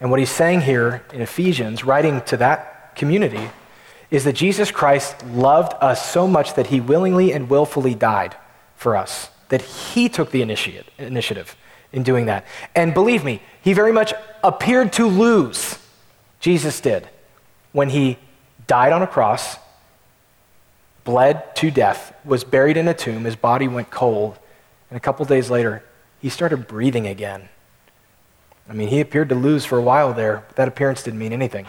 And 0.00 0.10
what 0.10 0.20
he's 0.20 0.30
saying 0.30 0.62
here 0.62 1.04
in 1.12 1.20
Ephesians, 1.20 1.84
writing 1.84 2.20
to 2.22 2.36
that 2.36 2.94
community, 2.96 3.50
is 4.10 4.24
that 4.24 4.34
Jesus 4.34 4.70
Christ 4.70 5.24
loved 5.26 5.72
us 5.80 6.10
so 6.10 6.26
much 6.26 6.54
that 6.54 6.68
he 6.68 6.80
willingly 6.80 7.32
and 7.32 7.50
willfully 7.50 7.94
died 7.94 8.36
for 8.76 8.96
us, 8.96 9.30
that 9.48 9.62
he 9.62 10.08
took 10.08 10.30
the 10.30 10.42
initiate, 10.42 10.86
initiative 10.98 11.56
in 11.92 12.02
doing 12.02 12.26
that. 12.26 12.44
And 12.74 12.94
believe 12.94 13.24
me, 13.24 13.42
he 13.62 13.72
very 13.72 13.92
much 13.92 14.12
appeared 14.44 14.92
to 14.94 15.06
lose, 15.06 15.78
Jesus 16.40 16.80
did, 16.80 17.08
when 17.72 17.90
he 17.90 18.18
died 18.66 18.92
on 18.92 19.02
a 19.02 19.06
cross, 19.06 19.56
bled 21.04 21.54
to 21.56 21.70
death, 21.70 22.14
was 22.24 22.44
buried 22.44 22.76
in 22.76 22.88
a 22.88 22.94
tomb, 22.94 23.24
his 23.24 23.36
body 23.36 23.66
went 23.68 23.90
cold, 23.90 24.38
and 24.90 24.96
a 24.96 25.00
couple 25.00 25.24
days 25.24 25.50
later, 25.50 25.82
he 26.20 26.28
started 26.28 26.66
breathing 26.68 27.06
again. 27.06 27.48
I 28.68 28.72
mean, 28.72 28.88
he 28.88 29.00
appeared 29.00 29.28
to 29.28 29.34
lose 29.34 29.64
for 29.64 29.78
a 29.78 29.82
while 29.82 30.12
there, 30.12 30.44
but 30.48 30.56
that 30.56 30.68
appearance 30.68 31.02
didn't 31.02 31.20
mean 31.20 31.32
anything. 31.32 31.66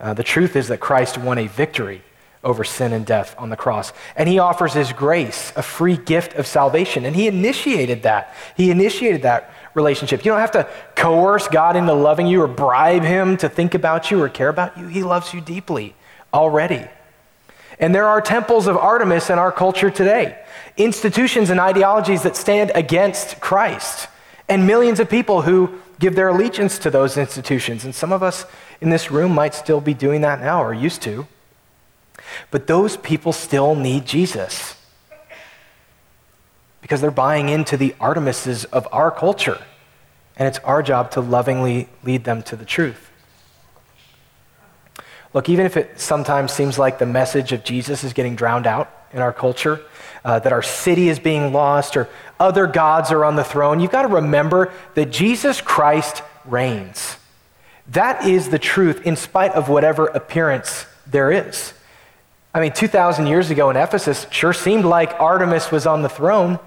Uh, 0.00 0.14
the 0.14 0.22
truth 0.22 0.54
is 0.54 0.68
that 0.68 0.78
Christ 0.78 1.18
won 1.18 1.38
a 1.38 1.46
victory 1.46 2.02
over 2.44 2.62
sin 2.62 2.92
and 2.92 3.04
death 3.04 3.34
on 3.36 3.50
the 3.50 3.56
cross. 3.56 3.92
And 4.14 4.28
he 4.28 4.38
offers 4.38 4.72
his 4.72 4.92
grace, 4.92 5.52
a 5.56 5.62
free 5.62 5.96
gift 5.96 6.34
of 6.34 6.46
salvation. 6.46 7.04
And 7.04 7.16
he 7.16 7.26
initiated 7.26 8.04
that. 8.04 8.34
He 8.56 8.70
initiated 8.70 9.22
that 9.22 9.52
relationship. 9.74 10.24
You 10.24 10.30
don't 10.30 10.40
have 10.40 10.52
to 10.52 10.68
coerce 10.94 11.48
God 11.48 11.74
into 11.74 11.92
loving 11.92 12.28
you 12.28 12.42
or 12.42 12.48
bribe 12.48 13.02
him 13.02 13.36
to 13.38 13.48
think 13.48 13.74
about 13.74 14.10
you 14.10 14.22
or 14.22 14.28
care 14.28 14.48
about 14.48 14.78
you. 14.78 14.86
He 14.86 15.02
loves 15.02 15.34
you 15.34 15.40
deeply 15.40 15.94
already. 16.32 16.86
And 17.80 17.94
there 17.94 18.06
are 18.06 18.20
temples 18.20 18.66
of 18.66 18.76
Artemis 18.76 19.30
in 19.30 19.38
our 19.38 19.52
culture 19.52 19.90
today, 19.90 20.38
institutions 20.76 21.50
and 21.50 21.60
ideologies 21.60 22.22
that 22.22 22.36
stand 22.36 22.72
against 22.74 23.40
Christ, 23.40 24.08
and 24.48 24.66
millions 24.66 24.98
of 24.98 25.08
people 25.08 25.42
who 25.42 25.80
give 25.98 26.14
their 26.14 26.28
allegiance 26.28 26.78
to 26.78 26.90
those 26.90 27.16
institutions. 27.16 27.84
And 27.84 27.94
some 27.94 28.12
of 28.12 28.22
us 28.22 28.46
in 28.80 28.90
this 28.90 29.10
room 29.10 29.32
might 29.32 29.54
still 29.54 29.80
be 29.80 29.94
doing 29.94 30.20
that 30.22 30.40
now 30.40 30.62
or 30.62 30.72
used 30.72 31.02
to. 31.02 31.26
But 32.50 32.66
those 32.66 32.96
people 32.96 33.32
still 33.32 33.74
need 33.74 34.06
Jesus 34.06 34.76
because 36.80 37.00
they're 37.00 37.10
buying 37.10 37.48
into 37.48 37.76
the 37.76 37.94
Artemises 38.00 38.64
of 38.66 38.86
our 38.92 39.10
culture. 39.10 39.62
And 40.36 40.46
it's 40.46 40.58
our 40.60 40.82
job 40.82 41.10
to 41.12 41.20
lovingly 41.20 41.88
lead 42.04 42.24
them 42.24 42.42
to 42.44 42.56
the 42.56 42.64
truth. 42.64 43.10
Look, 45.34 45.48
even 45.48 45.66
if 45.66 45.76
it 45.76 46.00
sometimes 46.00 46.52
seems 46.52 46.78
like 46.78 46.98
the 46.98 47.06
message 47.06 47.52
of 47.52 47.64
Jesus 47.64 48.04
is 48.04 48.12
getting 48.12 48.36
drowned 48.36 48.66
out 48.66 48.90
in 49.12 49.20
our 49.20 49.32
culture, 49.32 49.82
uh, 50.24 50.38
that 50.40 50.52
our 50.52 50.62
city 50.62 51.08
is 51.08 51.18
being 51.18 51.52
lost 51.52 51.96
or 51.96 52.08
other 52.40 52.66
gods 52.66 53.10
are 53.10 53.24
on 53.24 53.36
the 53.36 53.44
throne, 53.44 53.80
you've 53.80 53.90
got 53.90 54.02
to 54.02 54.08
remember 54.08 54.72
that 54.94 55.10
Jesus 55.10 55.60
Christ 55.60 56.22
reigns. 56.44 57.16
That 57.88 58.26
is 58.26 58.50
the 58.50 58.58
truth 58.58 59.06
in 59.06 59.16
spite 59.16 59.52
of 59.52 59.68
whatever 59.68 60.06
appearance 60.06 60.86
there 61.06 61.32
is. 61.32 61.72
I 62.54 62.60
mean, 62.60 62.72
2,000 62.72 63.26
years 63.26 63.50
ago 63.50 63.70
in 63.70 63.76
Ephesus, 63.76 64.26
sure 64.30 64.52
seemed 64.52 64.84
like 64.84 65.18
Artemis 65.20 65.70
was 65.70 65.86
on 65.86 66.02
the 66.02 66.08
throne 66.08 66.58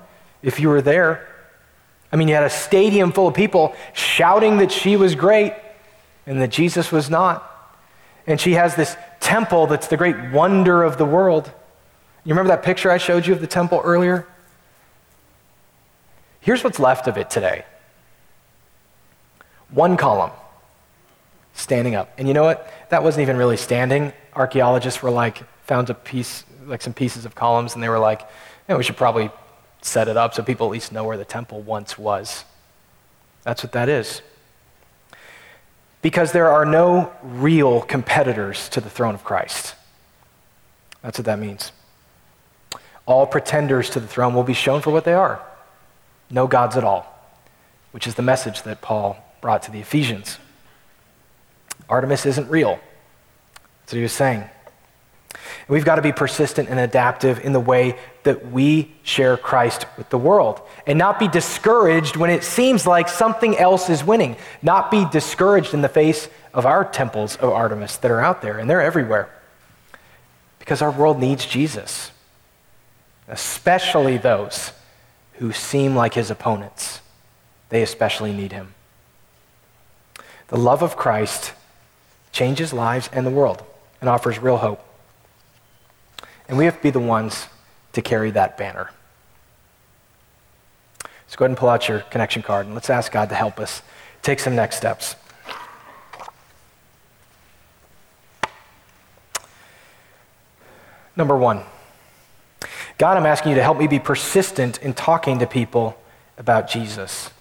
if 0.41 0.59
you 0.59 0.69
were 0.69 0.81
there. 0.81 1.27
I 2.11 2.15
mean, 2.15 2.27
you 2.27 2.35
had 2.35 2.43
a 2.43 2.49
stadium 2.49 3.11
full 3.11 3.27
of 3.27 3.33
people 3.33 3.75
shouting 3.93 4.57
that 4.57 4.71
she 4.71 4.95
was 4.95 5.15
great 5.15 5.53
and 6.25 6.41
that 6.41 6.49
Jesus 6.49 6.91
was 6.91 7.09
not. 7.09 7.47
And 8.27 8.39
she 8.39 8.53
has 8.53 8.75
this 8.75 8.95
temple 9.19 9.67
that's 9.67 9.87
the 9.87 9.97
great 9.97 10.31
wonder 10.31 10.83
of 10.83 10.97
the 10.97 11.05
world. 11.05 11.51
You 12.23 12.33
remember 12.33 12.49
that 12.49 12.63
picture 12.63 12.91
I 12.91 12.97
showed 12.97 13.25
you 13.25 13.33
of 13.33 13.41
the 13.41 13.47
temple 13.47 13.81
earlier? 13.83 14.27
Here's 16.39 16.63
what's 16.63 16.79
left 16.79 17.07
of 17.07 17.17
it 17.17 17.29
today 17.29 17.65
one 19.69 19.95
column 19.95 20.31
standing 21.53 21.95
up. 21.95 22.11
And 22.17 22.27
you 22.27 22.33
know 22.33 22.43
what? 22.43 22.71
That 22.89 23.03
wasn't 23.03 23.23
even 23.23 23.37
really 23.37 23.57
standing. 23.57 24.13
Archaeologists 24.35 25.01
were 25.01 25.11
like, 25.11 25.43
found 25.65 25.89
a 25.89 25.93
piece, 25.93 26.43
like 26.65 26.81
some 26.81 26.93
pieces 26.93 27.25
of 27.25 27.35
columns, 27.35 27.73
and 27.73 27.83
they 27.83 27.89
were 27.89 27.99
like, 27.99 28.27
we 28.67 28.83
should 28.83 28.97
probably 28.97 29.29
set 29.81 30.07
it 30.07 30.15
up 30.15 30.33
so 30.33 30.43
people 30.43 30.67
at 30.67 30.71
least 30.71 30.91
know 30.91 31.03
where 31.03 31.17
the 31.17 31.25
temple 31.25 31.61
once 31.61 31.97
was. 31.97 32.45
That's 33.43 33.63
what 33.63 33.71
that 33.73 33.89
is. 33.89 34.21
Because 36.01 36.31
there 36.31 36.49
are 36.49 36.65
no 36.65 37.11
real 37.21 37.81
competitors 37.81 38.69
to 38.69 38.81
the 38.81 38.89
throne 38.89 39.13
of 39.13 39.23
Christ. 39.23 39.75
That's 41.01 41.17
what 41.17 41.25
that 41.25 41.39
means. 41.39 41.71
All 43.11 43.27
pretenders 43.27 43.89
to 43.89 43.99
the 43.99 44.07
throne 44.07 44.33
will 44.33 44.43
be 44.43 44.53
shown 44.53 44.81
for 44.81 44.89
what 44.89 45.03
they 45.03 45.13
are 45.13 45.41
no 46.29 46.47
gods 46.47 46.77
at 46.77 46.85
all, 46.85 47.05
which 47.91 48.07
is 48.07 48.15
the 48.15 48.21
message 48.21 48.61
that 48.61 48.79
Paul 48.79 49.17
brought 49.41 49.63
to 49.63 49.71
the 49.71 49.81
Ephesians. 49.81 50.37
Artemis 51.89 52.25
isn't 52.25 52.49
real. 52.49 52.79
That's 53.81 53.91
what 53.91 53.97
he 53.97 54.01
was 54.01 54.13
saying. 54.13 54.45
We've 55.67 55.83
got 55.83 55.95
to 55.95 56.01
be 56.01 56.13
persistent 56.13 56.69
and 56.69 56.79
adaptive 56.79 57.41
in 57.43 57.51
the 57.51 57.59
way 57.59 57.97
that 58.23 58.49
we 58.49 58.93
share 59.03 59.35
Christ 59.35 59.87
with 59.97 60.09
the 60.09 60.17
world 60.17 60.61
and 60.87 60.97
not 60.97 61.19
be 61.19 61.27
discouraged 61.27 62.15
when 62.15 62.29
it 62.29 62.45
seems 62.45 62.87
like 62.87 63.09
something 63.09 63.57
else 63.57 63.89
is 63.89 64.05
winning. 64.05 64.37
Not 64.61 64.89
be 64.89 65.03
discouraged 65.11 65.73
in 65.73 65.81
the 65.81 65.89
face 65.89 66.29
of 66.53 66.65
our 66.65 66.85
temples 66.85 67.35
of 67.35 67.51
Artemis 67.51 67.97
that 67.97 68.09
are 68.09 68.21
out 68.21 68.41
there, 68.41 68.57
and 68.57 68.69
they're 68.69 68.81
everywhere. 68.81 69.29
Because 70.59 70.81
our 70.81 70.91
world 70.91 71.19
needs 71.19 71.45
Jesus, 71.45 72.11
especially 73.31 74.17
those 74.17 74.73
who 75.35 75.53
seem 75.53 75.95
like 75.95 76.13
his 76.13 76.29
opponents. 76.29 76.99
They 77.69 77.81
especially 77.81 78.33
need 78.33 78.51
him. 78.51 78.75
The 80.49 80.57
love 80.57 80.83
of 80.83 80.97
Christ 80.97 81.53
changes 82.33 82.73
lives 82.73 83.09
and 83.13 83.25
the 83.25 83.31
world 83.31 83.63
and 84.01 84.09
offers 84.09 84.37
real 84.37 84.57
hope. 84.57 84.85
And 86.49 86.57
we 86.57 86.65
have 86.65 86.75
to 86.75 86.83
be 86.83 86.89
the 86.89 86.99
ones 86.99 87.47
to 87.93 88.01
carry 88.01 88.31
that 88.31 88.57
banner. 88.57 88.91
So 91.27 91.37
go 91.37 91.45
ahead 91.45 91.51
and 91.51 91.57
pull 91.57 91.69
out 91.69 91.87
your 91.87 92.01
connection 92.01 92.41
card 92.41 92.65
and 92.65 92.75
let's 92.75 92.89
ask 92.89 93.13
God 93.13 93.29
to 93.29 93.35
help 93.35 93.59
us 93.59 93.81
take 94.21 94.41
some 94.41 94.55
next 94.55 94.75
steps. 94.75 95.15
Number 101.15 101.37
one, 101.37 101.63
God, 103.01 103.17
I'm 103.17 103.25
asking 103.25 103.49
you 103.49 103.55
to 103.55 103.63
help 103.63 103.79
me 103.79 103.87
be 103.87 103.97
persistent 103.97 104.77
in 104.83 104.93
talking 104.93 105.39
to 105.39 105.47
people 105.47 105.97
about 106.37 106.69
Jesus. 106.69 107.31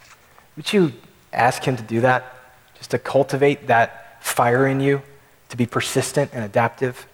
Would 0.57 0.73
you 0.73 0.95
ask 1.35 1.63
Him 1.63 1.77
to 1.77 1.83
do 1.83 2.01
that? 2.01 2.35
Just 2.79 2.93
to 2.93 2.99
cultivate 2.99 3.67
that 3.67 4.25
fire 4.25 4.67
in 4.67 4.81
you, 4.81 5.03
to 5.51 5.59
be 5.59 5.67
persistent 5.67 6.31
and 6.33 6.43
adaptive? 6.43 7.07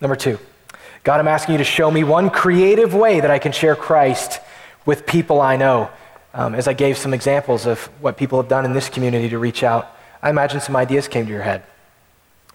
Number 0.00 0.14
two, 0.14 0.38
God, 1.02 1.18
I'm 1.18 1.26
asking 1.26 1.54
you 1.54 1.58
to 1.58 1.64
show 1.64 1.90
me 1.90 2.04
one 2.04 2.30
creative 2.30 2.94
way 2.94 3.18
that 3.18 3.32
I 3.32 3.40
can 3.40 3.50
share 3.50 3.74
Christ 3.74 4.38
with 4.86 5.06
people 5.06 5.40
I 5.40 5.56
know. 5.56 5.90
Um, 6.34 6.54
as 6.54 6.68
I 6.68 6.72
gave 6.72 6.98
some 6.98 7.12
examples 7.12 7.66
of 7.66 7.86
what 8.00 8.16
people 8.16 8.40
have 8.40 8.48
done 8.48 8.64
in 8.64 8.74
this 8.74 8.88
community 8.88 9.28
to 9.30 9.40
reach 9.40 9.64
out, 9.64 9.90
I 10.22 10.30
imagine 10.30 10.60
some 10.60 10.76
ideas 10.76 11.08
came 11.08 11.26
to 11.26 11.32
your 11.32 11.42
head. 11.42 11.64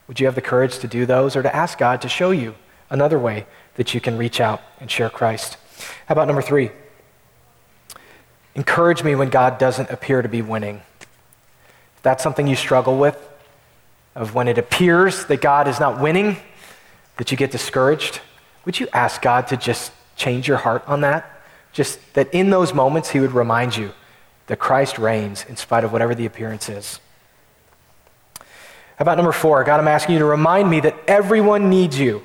Would 0.07 0.21
you 0.21 0.25
have 0.27 0.35
the 0.35 0.41
courage 0.41 0.79
to 0.79 0.87
do 0.87 1.05
those 1.05 1.35
or 1.35 1.43
to 1.43 1.53
ask 1.53 1.77
God 1.77 2.01
to 2.03 2.07
show 2.07 2.31
you 2.31 2.55
another 2.89 3.19
way 3.19 3.45
that 3.75 3.93
you 3.93 4.01
can 4.01 4.17
reach 4.17 4.39
out 4.39 4.61
and 4.79 4.89
share 4.89 5.09
Christ? 5.09 5.57
How 6.07 6.13
about 6.13 6.27
number 6.27 6.41
three? 6.41 6.71
Encourage 8.55 9.03
me 9.03 9.15
when 9.15 9.29
God 9.29 9.57
doesn't 9.57 9.89
appear 9.89 10.21
to 10.21 10.29
be 10.29 10.41
winning. 10.41 10.81
If 11.97 12.03
that's 12.03 12.23
something 12.23 12.47
you 12.47 12.55
struggle 12.55 12.97
with, 12.97 13.29
of 14.15 14.35
when 14.35 14.47
it 14.47 14.57
appears 14.57 15.25
that 15.25 15.41
God 15.41 15.67
is 15.67 15.79
not 15.79 15.99
winning, 15.99 16.37
that 17.17 17.31
you 17.31 17.37
get 17.37 17.51
discouraged, 17.51 18.21
would 18.65 18.79
you 18.79 18.87
ask 18.93 19.21
God 19.21 19.47
to 19.47 19.57
just 19.57 19.91
change 20.15 20.47
your 20.47 20.57
heart 20.57 20.83
on 20.87 21.01
that? 21.01 21.29
Just 21.71 21.99
that 22.13 22.31
in 22.33 22.51
those 22.51 22.73
moments, 22.73 23.09
He 23.09 23.19
would 23.19 23.31
remind 23.31 23.75
you 23.75 23.91
that 24.47 24.59
Christ 24.59 24.99
reigns 24.99 25.45
in 25.47 25.55
spite 25.55 25.83
of 25.83 25.91
whatever 25.91 26.13
the 26.13 26.25
appearance 26.25 26.69
is. 26.69 26.99
How 28.37 29.03
about 29.03 29.17
number 29.17 29.31
four? 29.31 29.63
God, 29.63 29.79
I'm 29.79 29.87
asking 29.87 30.13
you 30.13 30.19
to 30.19 30.25
remind 30.25 30.69
me 30.69 30.79
that 30.81 30.95
everyone 31.07 31.69
needs 31.69 31.99
you. 31.99 32.21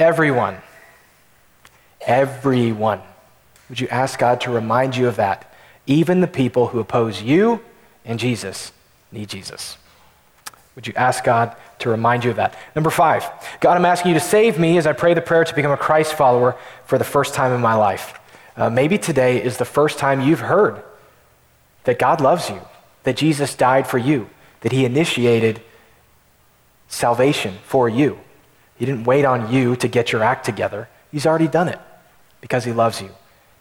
Everyone. 0.00 0.56
Everyone. 2.00 3.02
Would 3.68 3.80
you 3.80 3.88
ask 3.88 4.18
God 4.18 4.40
to 4.40 4.50
remind 4.50 4.96
you 4.96 5.06
of 5.06 5.16
that? 5.16 5.54
Even 5.86 6.22
the 6.22 6.26
people 6.26 6.68
who 6.68 6.80
oppose 6.80 7.20
you 7.20 7.60
and 8.06 8.18
Jesus 8.18 8.72
need 9.12 9.28
Jesus. 9.28 9.76
Would 10.74 10.86
you 10.86 10.94
ask 10.96 11.22
God 11.22 11.54
to 11.80 11.90
remind 11.90 12.24
you 12.24 12.30
of 12.30 12.36
that? 12.36 12.56
Number 12.74 12.88
five, 12.88 13.28
God, 13.60 13.76
I'm 13.76 13.84
asking 13.84 14.12
you 14.12 14.18
to 14.18 14.24
save 14.24 14.58
me 14.58 14.78
as 14.78 14.86
I 14.86 14.94
pray 14.94 15.12
the 15.12 15.20
prayer 15.20 15.44
to 15.44 15.54
become 15.54 15.70
a 15.70 15.76
Christ 15.76 16.14
follower 16.14 16.56
for 16.86 16.96
the 16.96 17.04
first 17.04 17.34
time 17.34 17.52
in 17.52 17.60
my 17.60 17.74
life. 17.74 18.18
Uh, 18.56 18.70
maybe 18.70 18.96
today 18.96 19.42
is 19.42 19.58
the 19.58 19.66
first 19.66 19.98
time 19.98 20.22
you've 20.22 20.40
heard 20.40 20.82
that 21.84 21.98
God 21.98 22.22
loves 22.22 22.48
you, 22.48 22.62
that 23.02 23.18
Jesus 23.18 23.54
died 23.54 23.86
for 23.86 23.98
you, 23.98 24.30
that 24.62 24.72
he 24.72 24.86
initiated 24.86 25.60
salvation 26.88 27.58
for 27.64 27.86
you. 27.86 28.18
He 28.80 28.86
didn't 28.86 29.04
wait 29.04 29.26
on 29.26 29.52
you 29.52 29.76
to 29.76 29.88
get 29.88 30.10
your 30.10 30.24
act 30.24 30.46
together, 30.46 30.88
he's 31.12 31.26
already 31.26 31.48
done 31.48 31.68
it 31.68 31.78
because 32.40 32.64
he 32.64 32.72
loves 32.72 33.02
you. 33.02 33.10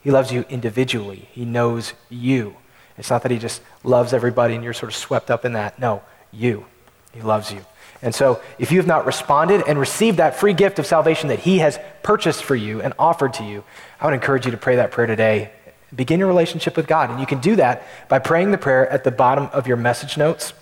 He 0.01 0.11
loves 0.11 0.31
you 0.31 0.45
individually, 0.47 1.27
he 1.33 1.43
knows 1.43 1.93
you. 2.09 2.55
It's 2.97 3.09
not 3.09 3.23
that 3.23 3.31
he 3.31 3.37
just 3.37 3.61
loves 3.83 4.13
everybody 4.13 4.55
and 4.55 4.63
you're 4.63 4.71
sort 4.71 4.91
of 4.91 4.95
swept 4.95 5.29
up 5.29 5.43
in 5.43 5.53
that. 5.53 5.77
No, 5.77 6.03
you. 6.31 6.65
He 7.13 7.21
loves 7.21 7.51
you. 7.51 7.65
And 8.01 8.15
so, 8.15 8.39
if 8.57 8.71
you 8.71 8.77
have 8.77 8.87
not 8.87 9.05
responded 9.05 9.61
and 9.67 9.77
received 9.77 10.19
that 10.19 10.37
free 10.37 10.53
gift 10.53 10.79
of 10.79 10.85
salvation 10.85 11.27
that 11.29 11.39
He 11.39 11.57
has 11.57 11.77
purchased 12.01 12.43
for 12.43 12.55
you 12.55 12.81
and 12.81 12.93
offered 12.97 13.33
to 13.35 13.43
you, 13.43 13.65
I 13.99 14.05
would 14.05 14.13
encourage 14.13 14.45
you 14.45 14.51
to 14.51 14.57
pray 14.57 14.77
that 14.77 14.91
prayer 14.91 15.07
today. 15.07 15.51
Begin 15.93 16.19
your 16.19 16.29
relationship 16.29 16.77
with 16.77 16.87
God. 16.87 17.09
And 17.09 17.19
you 17.19 17.25
can 17.25 17.39
do 17.39 17.57
that 17.57 17.83
by 18.07 18.19
praying 18.19 18.51
the 18.51 18.57
prayer 18.57 18.87
at 18.89 19.03
the 19.03 19.11
bottom 19.11 19.49
of 19.51 19.67
your 19.67 19.75
message 19.75 20.17
notes. 20.17 20.53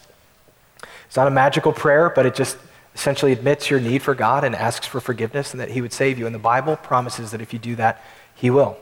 It's 1.05 1.15
not 1.15 1.27
a 1.27 1.31
magical 1.31 1.73
prayer, 1.73 2.09
but 2.09 2.25
it 2.25 2.33
just 2.33 2.57
essentially 2.97 3.31
admits 3.31 3.69
your 3.69 3.79
need 3.79 4.01
for 4.01 4.15
God 4.15 4.43
and 4.43 4.55
asks 4.55 4.87
for 4.87 4.99
forgiveness 4.99 5.51
and 5.51 5.61
that 5.61 5.69
He 5.69 5.81
would 5.81 5.93
save 5.93 6.17
you. 6.17 6.25
And 6.25 6.33
the 6.33 6.39
Bible 6.39 6.75
promises 6.75 7.29
that 7.31 7.41
if 7.41 7.53
you 7.53 7.59
do 7.59 7.75
that, 7.75 8.03
He 8.33 8.49
will. 8.49 8.75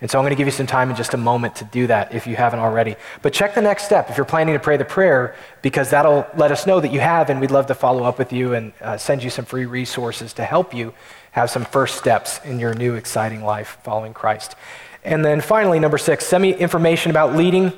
And 0.00 0.10
so 0.10 0.18
I'm 0.18 0.24
going 0.24 0.30
to 0.30 0.36
give 0.36 0.48
you 0.48 0.52
some 0.52 0.66
time 0.66 0.90
in 0.90 0.96
just 0.96 1.14
a 1.14 1.18
moment 1.18 1.54
to 1.56 1.64
do 1.64 1.86
that 1.86 2.12
if 2.12 2.26
you 2.26 2.34
haven't 2.34 2.58
already. 2.58 2.96
But 3.20 3.32
check 3.32 3.54
the 3.54 3.62
next 3.62 3.84
step 3.84 4.10
if 4.10 4.16
you're 4.16 4.26
planning 4.26 4.54
to 4.54 4.58
pray 4.58 4.76
the 4.76 4.84
prayer, 4.84 5.36
because 5.60 5.90
that'll 5.90 6.26
let 6.34 6.50
us 6.50 6.66
know 6.66 6.80
that 6.80 6.92
you 6.92 6.98
have, 6.98 7.30
and 7.30 7.40
we'd 7.40 7.52
love 7.52 7.66
to 7.66 7.74
follow 7.74 8.02
up 8.04 8.18
with 8.18 8.32
you 8.32 8.54
and 8.54 8.72
uh, 8.80 8.96
send 8.96 9.22
you 9.22 9.30
some 9.30 9.44
free 9.44 9.66
resources 9.66 10.32
to 10.32 10.44
help 10.44 10.74
you 10.74 10.92
have 11.32 11.50
some 11.50 11.64
first 11.64 11.98
steps 11.98 12.40
in 12.44 12.58
your 12.58 12.74
new 12.74 12.94
exciting 12.94 13.44
life 13.44 13.78
following 13.84 14.12
Christ. 14.12 14.56
And 15.04 15.24
then 15.24 15.40
finally, 15.40 15.78
number 15.78 15.98
six, 15.98 16.26
send 16.26 16.42
me 16.42 16.54
information 16.54 17.10
about 17.10 17.36
leading 17.36 17.72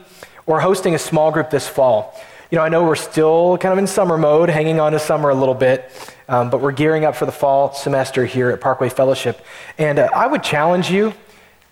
or 0.47 0.61
hosting 0.61 0.95
a 0.95 0.99
small 0.99 1.31
group 1.31 1.51
this 1.51 1.69
fall. 1.69 2.19
You 2.55 2.61
know, 2.61 2.67
I 2.67 2.69
know 2.69 2.85
we're 2.85 2.95
still 2.95 3.59
kind 3.59 3.73
of 3.73 3.81
in 3.81 3.89
summer 3.89 4.17
mode, 4.17 4.49
hanging 4.49 4.79
on 4.79 4.93
to 4.93 5.01
summer 5.01 5.29
a 5.29 5.35
little 5.35 5.57
bit, 5.57 5.91
um, 6.29 6.51
but 6.51 6.61
we're 6.61 6.71
gearing 6.71 7.05
up 7.05 7.17
for 7.17 7.27
the 7.27 7.33
fall 7.33 7.75
semester 7.75 8.25
here 8.25 8.51
at 8.51 8.61
Parkway 8.61 8.91
Fellowship. 8.91 9.45
And 9.77 9.99
uh, 9.99 10.09
I 10.15 10.29
would 10.29 10.45
challenge 10.45 10.89
you 10.89 11.15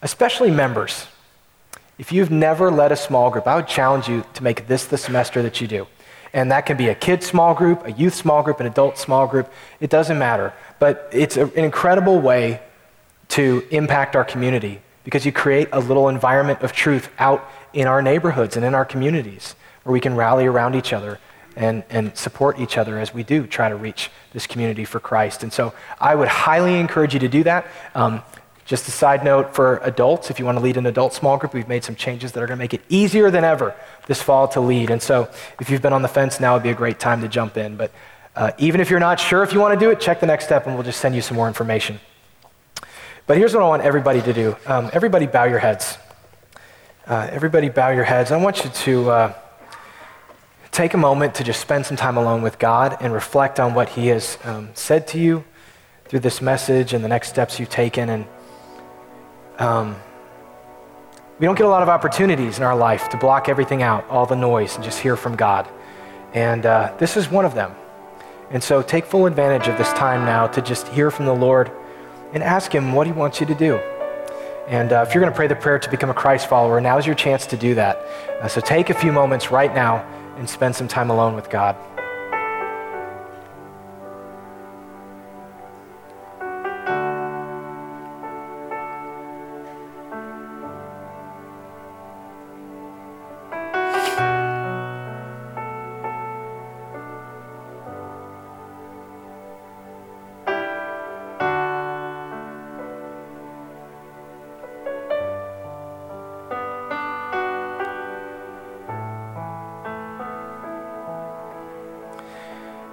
especially 0.02 0.50
members. 0.50 1.06
If 1.98 2.10
you've 2.10 2.32
never 2.32 2.68
led 2.68 2.90
a 2.90 2.96
small 2.96 3.30
group, 3.30 3.46
I 3.46 3.54
would 3.54 3.68
challenge 3.68 4.08
you 4.08 4.24
to 4.34 4.42
make 4.42 4.66
this 4.66 4.86
the 4.86 4.98
semester 4.98 5.40
that 5.42 5.60
you 5.60 5.68
do. 5.68 5.86
And 6.32 6.50
that 6.50 6.66
can 6.66 6.76
be 6.76 6.88
a 6.88 6.96
kid 6.96 7.22
small 7.22 7.54
group, 7.54 7.86
a 7.86 7.92
youth 7.92 8.16
small 8.16 8.42
group, 8.42 8.58
an 8.58 8.66
adult 8.66 8.98
small 8.98 9.28
group. 9.28 9.52
It 9.78 9.88
doesn't 9.88 10.18
matter. 10.18 10.52
But 10.80 11.08
it's 11.12 11.36
an 11.36 11.52
incredible 11.54 12.20
way 12.20 12.60
to 13.28 13.64
impact 13.70 14.16
our 14.16 14.24
community 14.24 14.80
because 15.04 15.24
you 15.24 15.30
create 15.30 15.68
a 15.70 15.78
little 15.78 16.08
environment 16.08 16.62
of 16.62 16.72
truth 16.72 17.08
out 17.20 17.48
in 17.72 17.86
our 17.86 18.02
neighborhoods 18.02 18.56
and 18.56 18.64
in 18.64 18.74
our 18.74 18.84
communities 18.84 19.54
where 19.84 19.92
we 19.92 20.00
can 20.00 20.16
rally 20.16 20.46
around 20.46 20.74
each 20.74 20.92
other 20.92 21.18
and, 21.56 21.84
and 21.90 22.16
support 22.16 22.58
each 22.58 22.78
other 22.78 22.98
as 22.98 23.12
we 23.12 23.22
do 23.22 23.46
try 23.46 23.68
to 23.68 23.76
reach 23.76 24.10
this 24.32 24.46
community 24.46 24.84
for 24.84 25.00
Christ. 25.00 25.42
And 25.42 25.52
so 25.52 25.74
I 26.00 26.14
would 26.14 26.28
highly 26.28 26.78
encourage 26.78 27.14
you 27.14 27.20
to 27.20 27.28
do 27.28 27.44
that. 27.44 27.66
Um, 27.94 28.22
just 28.64 28.86
a 28.88 28.90
side 28.90 29.24
note 29.24 29.54
for 29.54 29.78
adults, 29.82 30.30
if 30.30 30.38
you 30.38 30.44
want 30.44 30.56
to 30.56 30.64
lead 30.64 30.76
an 30.76 30.86
adult 30.86 31.12
small 31.12 31.36
group, 31.36 31.52
we've 31.52 31.68
made 31.68 31.84
some 31.84 31.96
changes 31.96 32.32
that 32.32 32.42
are 32.42 32.46
going 32.46 32.58
to 32.58 32.62
make 32.62 32.72
it 32.72 32.82
easier 32.88 33.30
than 33.30 33.44
ever 33.44 33.74
this 34.06 34.22
fall 34.22 34.46
to 34.48 34.60
lead. 34.60 34.90
And 34.90 35.02
so 35.02 35.28
if 35.60 35.68
you've 35.68 35.82
been 35.82 35.92
on 35.92 36.02
the 36.02 36.08
fence, 36.08 36.38
now 36.40 36.54
would 36.54 36.62
be 36.62 36.70
a 36.70 36.74
great 36.74 37.00
time 37.00 37.20
to 37.22 37.28
jump 37.28 37.56
in. 37.56 37.76
But 37.76 37.90
uh, 38.36 38.52
even 38.58 38.80
if 38.80 38.88
you're 38.88 39.00
not 39.00 39.18
sure 39.20 39.42
if 39.42 39.52
you 39.52 39.60
want 39.60 39.78
to 39.78 39.84
do 39.84 39.90
it, 39.90 40.00
check 40.00 40.20
the 40.20 40.26
next 40.26 40.44
step 40.44 40.66
and 40.66 40.74
we'll 40.74 40.84
just 40.84 41.00
send 41.00 41.14
you 41.14 41.20
some 41.20 41.36
more 41.36 41.48
information. 41.48 41.98
But 43.26 43.36
here's 43.36 43.52
what 43.52 43.62
I 43.62 43.68
want 43.68 43.82
everybody 43.82 44.22
to 44.22 44.32
do 44.32 44.56
um, 44.66 44.90
everybody, 44.92 45.26
bow 45.26 45.44
your 45.44 45.58
heads. 45.58 45.98
Uh, 47.06 47.28
everybody, 47.30 47.68
bow 47.68 47.90
your 47.90 48.04
heads. 48.04 48.30
I 48.30 48.36
want 48.36 48.64
you 48.64 48.70
to 48.70 49.10
uh, 49.10 49.34
take 50.72 50.94
a 50.94 50.98
moment 50.98 51.35
to 51.35 51.44
just 51.44 51.61
spend 51.61 51.85
some 51.85 51.98
time 51.98 52.16
alone 52.16 52.40
with 52.40 52.58
God 52.58 52.96
and 53.00 53.12
reflect 53.12 53.61
on 53.61 53.74
what 53.74 53.90
He 53.90 54.06
has 54.08 54.38
um, 54.44 54.70
said 54.72 55.06
to 55.08 55.18
you 55.18 55.44
through 56.06 56.20
this 56.20 56.40
message 56.40 56.94
and 56.94 57.04
the 57.04 57.08
next 57.08 57.28
steps 57.28 57.61
you've 57.61 57.68
taken. 57.68 58.08
And 58.08 58.26
um, 59.58 59.96
we 61.38 61.44
don't 61.44 61.56
get 61.56 61.66
a 61.66 61.68
lot 61.68 61.82
of 61.82 61.90
opportunities 61.90 62.56
in 62.56 62.64
our 62.64 62.74
life 62.74 63.11
to 63.11 63.18
block 63.18 63.50
everything 63.50 63.82
out, 63.82 64.08
all 64.08 64.24
the 64.24 64.35
noise, 64.35 64.74
and 64.74 64.82
just 64.82 64.98
hear 64.98 65.14
from 65.14 65.37
God. 65.37 65.68
And 66.32 66.64
uh, 66.64 66.94
this 66.98 67.18
is 67.18 67.30
one 67.30 67.44
of 67.44 67.54
them. 67.54 67.74
And 68.50 68.62
so 68.62 68.80
take 68.80 69.04
full 69.04 69.26
advantage 69.26 69.68
of 69.68 69.76
this 69.76 69.92
time 69.92 70.24
now 70.24 70.46
to 70.46 70.62
just 70.62 70.88
hear 70.88 71.11
from 71.11 71.26
the 71.26 71.35
Lord 71.35 71.70
and 72.32 72.42
ask 72.42 72.74
Him 72.74 72.94
what 72.94 73.06
He 73.06 73.12
wants 73.12 73.40
you 73.40 73.46
to 73.46 73.54
do. 73.54 73.76
And 74.68 74.90
uh, 74.90 75.04
if 75.06 75.14
you're 75.14 75.20
going 75.20 75.32
to 75.32 75.37
pray 75.37 75.48
the 75.48 75.56
prayer 75.56 75.78
to 75.78 75.90
become 75.90 76.08
a 76.08 76.14
Christ 76.14 76.48
follower, 76.48 76.80
now 76.80 76.96
is 76.96 77.04
your 77.04 77.14
chance 77.14 77.46
to 77.48 77.58
do 77.58 77.74
that. 77.74 77.98
Uh, 78.40 78.48
so 78.48 78.62
take 78.62 78.88
a 78.88 78.94
few 78.94 79.12
moments 79.12 79.50
right 79.50 79.74
now 79.74 80.06
and 80.36 80.48
spend 80.48 80.74
some 80.74 80.88
time 80.88 81.10
alone 81.10 81.34
with 81.34 81.50
God. 81.50 81.76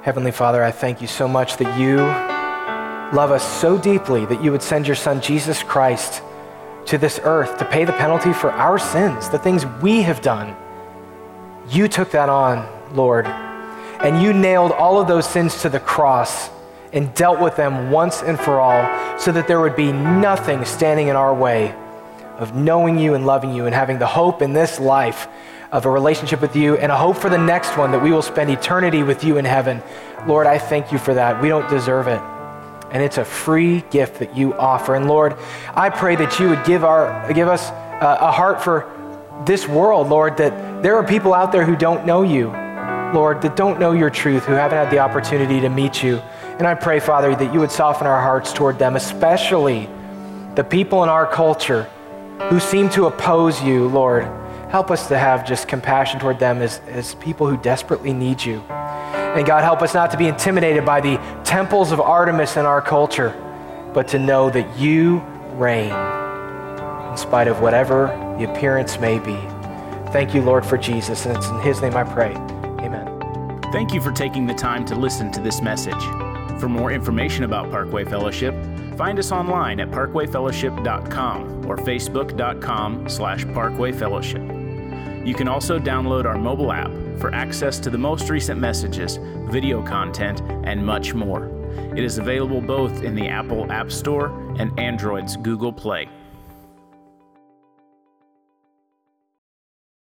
Heavenly 0.09 0.31
Father, 0.31 0.63
I 0.63 0.71
thank 0.71 1.01
you 1.01 1.07
so 1.07 1.27
much 1.27 1.57
that 1.57 1.79
you 1.79 1.97
love 3.15 3.29
us 3.29 3.47
so 3.61 3.77
deeply 3.77 4.25
that 4.25 4.43
you 4.43 4.51
would 4.51 4.63
send 4.63 4.87
your 4.87 4.95
Son, 4.95 5.21
Jesus 5.21 5.61
Christ, 5.61 6.23
to 6.87 6.97
this 6.97 7.19
earth 7.21 7.59
to 7.59 7.65
pay 7.65 7.85
the 7.85 7.93
penalty 7.93 8.33
for 8.33 8.49
our 8.49 8.79
sins, 8.79 9.29
the 9.29 9.37
things 9.37 9.67
we 9.83 10.01
have 10.01 10.19
done. 10.23 10.55
You 11.69 11.87
took 11.87 12.09
that 12.09 12.27
on, 12.27 12.67
Lord, 12.95 13.27
and 13.27 14.19
you 14.19 14.33
nailed 14.33 14.71
all 14.71 14.99
of 14.99 15.07
those 15.07 15.29
sins 15.29 15.61
to 15.61 15.69
the 15.69 15.79
cross 15.79 16.49
and 16.91 17.13
dealt 17.13 17.39
with 17.39 17.55
them 17.55 17.91
once 17.91 18.23
and 18.23 18.39
for 18.39 18.59
all 18.59 19.19
so 19.19 19.31
that 19.31 19.47
there 19.47 19.61
would 19.61 19.75
be 19.75 19.91
nothing 19.91 20.65
standing 20.65 21.09
in 21.09 21.15
our 21.15 21.35
way 21.35 21.75
of 22.39 22.55
knowing 22.55 22.97
you 22.97 23.13
and 23.13 23.27
loving 23.27 23.53
you 23.53 23.67
and 23.67 23.75
having 23.75 23.99
the 23.99 24.07
hope 24.07 24.41
in 24.41 24.53
this 24.53 24.79
life 24.79 25.27
of 25.71 25.85
a 25.85 25.89
relationship 25.89 26.41
with 26.41 26.55
you 26.55 26.77
and 26.77 26.91
a 26.91 26.97
hope 26.97 27.17
for 27.17 27.29
the 27.29 27.37
next 27.37 27.77
one 27.77 27.91
that 27.91 28.01
we 28.01 28.11
will 28.11 28.21
spend 28.21 28.49
eternity 28.49 29.03
with 29.03 29.23
you 29.23 29.37
in 29.37 29.45
heaven. 29.45 29.81
Lord, 30.27 30.47
I 30.47 30.57
thank 30.57 30.91
you 30.91 30.97
for 30.97 31.13
that. 31.13 31.41
We 31.41 31.49
don't 31.49 31.69
deserve 31.69 32.07
it. 32.07 32.19
And 32.91 33.03
it's 33.03 33.19
a 33.19 33.25
free 33.25 33.81
gift 33.91 34.19
that 34.19 34.35
you 34.35 34.55
offer. 34.55 34.95
And 34.95 35.07
Lord, 35.07 35.37
I 35.75 35.89
pray 35.89 36.15
that 36.15 36.39
you 36.39 36.49
would 36.49 36.65
give, 36.65 36.83
our, 36.83 37.31
give 37.33 37.47
us 37.47 37.69
a, 37.69 38.17
a 38.21 38.31
heart 38.31 38.63
for 38.63 38.91
this 39.45 39.67
world, 39.67 40.09
Lord, 40.09 40.37
that 40.37 40.81
there 40.81 40.95
are 40.95 41.03
people 41.03 41.33
out 41.33 41.51
there 41.51 41.63
who 41.63 41.75
don't 41.75 42.05
know 42.05 42.23
you, 42.23 42.47
Lord, 43.13 43.41
that 43.43 43.55
don't 43.55 43.79
know 43.79 43.91
your 43.91 44.09
truth, 44.09 44.45
who 44.45 44.53
haven't 44.53 44.77
had 44.77 44.91
the 44.91 44.99
opportunity 44.99 45.61
to 45.61 45.69
meet 45.69 46.01
you. 46.01 46.17
And 46.57 46.67
I 46.67 46.73
pray, 46.73 46.99
Father, 46.99 47.35
that 47.35 47.53
you 47.53 47.59
would 47.59 47.71
soften 47.71 48.07
our 48.07 48.21
hearts 48.21 48.51
toward 48.51 48.79
them, 48.79 48.95
especially 48.95 49.87
the 50.55 50.63
people 50.63 51.03
in 51.03 51.09
our 51.09 51.25
culture 51.25 51.83
who 52.49 52.59
seem 52.59 52.89
to 52.89 53.05
oppose 53.05 53.61
you, 53.61 53.87
Lord. 53.87 54.38
Help 54.69 54.91
us 54.91 55.07
to 55.07 55.17
have 55.17 55.47
just 55.47 55.67
compassion 55.67 56.19
toward 56.19 56.37
them 56.37 56.61
as, 56.61 56.79
as 56.87 57.15
people 57.15 57.47
who 57.47 57.57
desperately 57.57 58.13
need 58.13 58.43
you. 58.43 58.59
And 58.59 59.45
God, 59.45 59.63
help 59.63 59.81
us 59.81 59.93
not 59.93 60.11
to 60.11 60.17
be 60.17 60.27
intimidated 60.27 60.85
by 60.85 61.01
the 61.01 61.17
temples 61.43 61.91
of 61.91 61.99
Artemis 61.99 62.55
in 62.55 62.65
our 62.65 62.81
culture, 62.81 63.29
but 63.93 64.07
to 64.09 64.19
know 64.19 64.49
that 64.51 64.77
you 64.77 65.19
reign 65.53 65.91
in 67.11 67.17
spite 67.17 67.47
of 67.47 67.61
whatever 67.61 68.07
the 68.37 68.51
appearance 68.51 68.99
may 68.99 69.17
be. 69.19 69.37
Thank 70.11 70.33
you, 70.33 70.41
Lord, 70.41 70.65
for 70.65 70.77
Jesus. 70.77 71.25
And 71.25 71.35
it's 71.35 71.47
in 71.47 71.59
his 71.61 71.81
name 71.81 71.95
I 71.95 72.03
pray. 72.03 72.33
Amen. 72.83 73.61
Thank 73.71 73.93
you 73.93 74.01
for 74.01 74.11
taking 74.11 74.45
the 74.45 74.53
time 74.53 74.85
to 74.85 74.95
listen 74.95 75.31
to 75.31 75.41
this 75.41 75.61
message. 75.61 76.03
For 76.59 76.67
more 76.67 76.91
information 76.91 77.43
about 77.43 77.71
Parkway 77.71 78.05
Fellowship, 78.05 78.53
find 78.97 79.17
us 79.17 79.31
online 79.31 79.79
at 79.79 79.89
parkwayfellowship.com 79.89 81.65
or 81.65 81.77
facebook.com 81.77 83.09
slash 83.09 83.45
parkwayfellowship. 83.45 84.58
You 85.25 85.33
can 85.33 85.47
also 85.47 85.79
download 85.79 86.25
our 86.25 86.37
mobile 86.37 86.71
app 86.71 86.91
for 87.19 87.33
access 87.33 87.77
to 87.79 87.89
the 87.89 87.97
most 87.97 88.29
recent 88.29 88.59
messages, 88.59 89.17
video 89.51 89.83
content, 89.83 90.41
and 90.63 90.85
much 90.85 91.13
more. 91.13 91.49
It 91.95 92.03
is 92.03 92.17
available 92.17 92.61
both 92.61 93.03
in 93.03 93.15
the 93.15 93.27
Apple 93.27 93.69
App 93.71 93.91
Store 93.91 94.27
and 94.57 94.77
Android's 94.79 95.35
Google 95.35 95.73
Play. 95.73 96.07